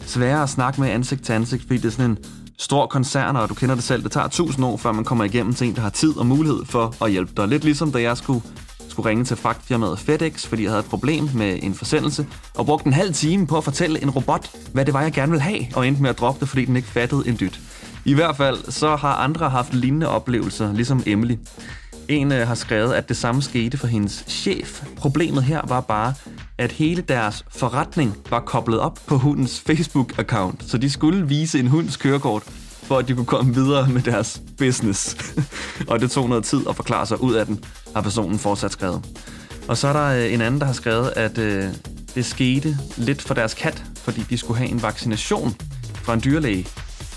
sværere 0.07 0.43
at 0.43 0.49
snakke 0.49 0.81
med 0.81 0.91
ansigt 0.91 1.25
til 1.25 1.33
ansigt, 1.33 1.63
fordi 1.63 1.77
det 1.77 1.85
er 1.85 1.91
sådan 1.91 2.11
en 2.11 2.19
stor 2.59 2.87
koncern, 2.87 3.37
og 3.37 3.49
du 3.49 3.55
kender 3.55 3.75
det 3.75 3.85
selv. 3.85 4.03
Det 4.03 4.13
tager 4.13 4.29
tusind 4.29 4.65
år, 4.65 4.77
før 4.77 4.93
man 4.93 5.05
kommer 5.05 5.25
igennem 5.25 5.55
til 5.55 5.69
en, 5.69 5.75
der 5.75 5.81
har 5.81 5.91
tid 5.91 6.17
og 6.17 6.27
mulighed 6.27 6.65
for 6.65 7.05
at 7.05 7.11
hjælpe 7.11 7.33
dig. 7.37 7.49
Lidt 7.49 7.65
ligesom 7.65 7.93
da 7.93 8.01
jeg 8.01 8.17
skulle, 8.17 8.43
skulle 8.89 9.09
ringe 9.09 9.25
til 9.25 9.37
fragtfirmaet 9.37 9.99
FedEx, 9.99 10.47
fordi 10.47 10.63
jeg 10.63 10.71
havde 10.71 10.81
et 10.81 10.91
problem 10.91 11.29
med 11.35 11.59
en 11.63 11.75
forsendelse, 11.75 12.27
og 12.55 12.67
brugte 12.67 12.87
en 12.87 12.93
halv 12.93 13.15
time 13.15 13.47
på 13.47 13.57
at 13.57 13.65
fortælle 13.65 14.03
en 14.03 14.11
robot, 14.11 14.51
hvad 14.73 14.85
det 14.85 14.95
var, 14.95 15.03
jeg 15.03 15.13
gerne 15.13 15.33
ville 15.33 15.43
have, 15.43 15.67
og 15.75 15.89
endte 15.89 16.03
med 16.03 16.11
at 16.11 16.19
droppe 16.19 16.41
det, 16.41 16.49
fordi 16.49 16.65
den 16.65 16.77
ikke 16.77 16.89
fattede 16.89 17.29
en 17.29 17.37
dyt. 17.41 17.61
I 18.05 18.15
hvert 18.15 18.37
fald 18.37 18.71
så 18.71 18.97
har 18.97 19.15
andre 19.15 19.51
haft 19.51 19.75
lignende 19.75 20.09
oplevelser, 20.09 20.73
ligesom 20.73 21.03
Emily. 21.07 21.37
En 22.09 22.33
øh, 22.33 22.47
har 22.47 22.55
skrevet, 22.55 22.95
at 22.95 23.09
det 23.09 23.17
samme 23.17 23.43
skete 23.43 23.79
for 23.79 23.87
hendes 23.87 24.25
chef. 24.29 24.83
Problemet 24.97 25.45
her 25.45 25.61
var 25.69 25.81
bare, 25.81 26.15
at 26.59 26.73
hele 26.73 27.03
deres 27.03 27.45
forretning 27.49 28.17
var 28.31 28.41
koblet 28.41 28.81
op 28.81 28.99
på 29.07 29.19
hundens 29.19 29.65
Facebook-account, 29.71 30.69
så 30.69 30.79
de 30.79 30.91
skulle 30.91 31.29
vise 31.29 31.59
en 31.61 31.67
hunds 31.67 31.97
kørekort, 31.97 32.43
for 32.83 32.99
at 32.99 33.09
de 33.09 33.15
kunne 33.15 33.27
komme 33.27 33.55
videre 33.55 33.89
med 33.89 34.03
deres 34.03 34.43
business. 34.59 35.17
og 35.91 36.01
det 36.01 36.11
tog 36.11 36.29
noget 36.29 36.45
tid 36.45 36.61
at 36.69 36.77
forklare 36.77 37.07
sig 37.07 37.23
ud 37.23 37.35
af 37.35 37.47
den, 37.47 37.65
har 37.95 38.03
personen 38.03 38.39
fortsat 38.39 38.73
skrevet. 38.73 39.05
Og 39.69 39.77
så 39.77 39.89
er 39.89 39.93
der 39.93 40.25
øh, 40.25 40.35
en 40.35 40.41
anden, 40.41 40.61
der 40.61 40.67
har 40.67 40.73
skrevet, 40.73 41.13
at 41.17 41.39
øh, 41.39 41.65
det 42.15 42.27
skete 42.27 42.79
lidt 42.97 43.23
for 43.23 43.35
deres 43.35 43.55
kat, 43.55 43.85
fordi 43.97 44.21
de 44.31 44.39
skulle 44.39 44.59
have 44.59 44.71
en 44.71 44.83
vaccination 44.83 45.57
fra 45.95 46.15
en 46.15 46.21
dyrlæge. 46.25 46.67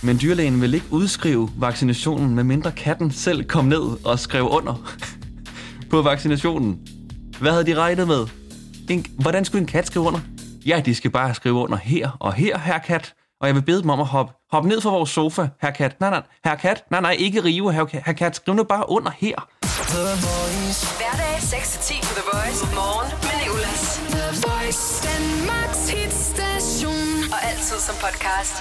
Men 0.01 0.19
dyrlægen 0.21 0.61
ville 0.61 0.77
ikke 0.77 0.87
udskrive 0.91 1.49
vaccinationen, 1.57 2.35
medmindre 2.35 2.71
katten 2.71 3.11
selv 3.11 3.43
kom 3.43 3.65
ned 3.65 4.05
og 4.05 4.19
skrev 4.19 4.49
under 4.49 4.91
på 5.91 6.01
vaccinationen. 6.01 6.79
Hvad 7.39 7.51
havde 7.51 7.65
de 7.65 7.75
regnet 7.75 8.07
med? 8.07 8.40
En, 8.91 9.05
hvordan 9.19 9.45
skulle 9.45 9.61
en 9.61 9.67
kat 9.67 9.87
skrive 9.87 10.05
under? 10.05 10.19
Ja, 10.65 10.81
de 10.85 10.95
skal 10.95 11.11
bare 11.11 11.33
skrive 11.33 11.55
under 11.55 11.77
her 11.77 12.17
og 12.19 12.33
her, 12.33 12.57
her 12.57 12.79
kat. 12.79 13.13
Og 13.41 13.47
jeg 13.47 13.55
vil 13.55 13.61
bede 13.61 13.81
dem 13.81 13.89
om 13.89 13.99
at 13.99 14.05
hoppe, 14.05 14.33
hoppe 14.51 14.69
ned 14.69 14.81
fra 14.81 14.89
vores 14.89 15.09
sofa, 15.09 15.47
her 15.61 15.71
kat. 15.71 15.99
Nej, 15.99 16.09
nej, 16.09 16.21
her 16.45 16.55
kat. 16.55 16.83
Nej, 16.91 17.01
nej, 17.01 17.11
ikke 17.11 17.43
rive, 17.43 17.73
her, 17.73 18.01
her 18.05 18.13
kat. 18.13 18.35
Skriv 18.35 18.55
nu 18.55 18.63
bare 18.63 18.89
under 18.89 19.11
her. 19.17 19.47
Hverdag 20.97 21.35
6-10 21.37 22.07
på 22.07 22.13
The 22.19 22.25
Voice. 22.33 22.61
Morgen 22.75 23.09
med 23.27 23.35
Nicolas. 23.41 23.83
The 24.15 24.27
Voice, 24.47 24.83
Danmarks 25.07 25.89
hitstation. 25.89 27.31
Og 27.33 27.39
altid 27.49 27.77
som 27.87 27.95
podcast. 28.05 28.55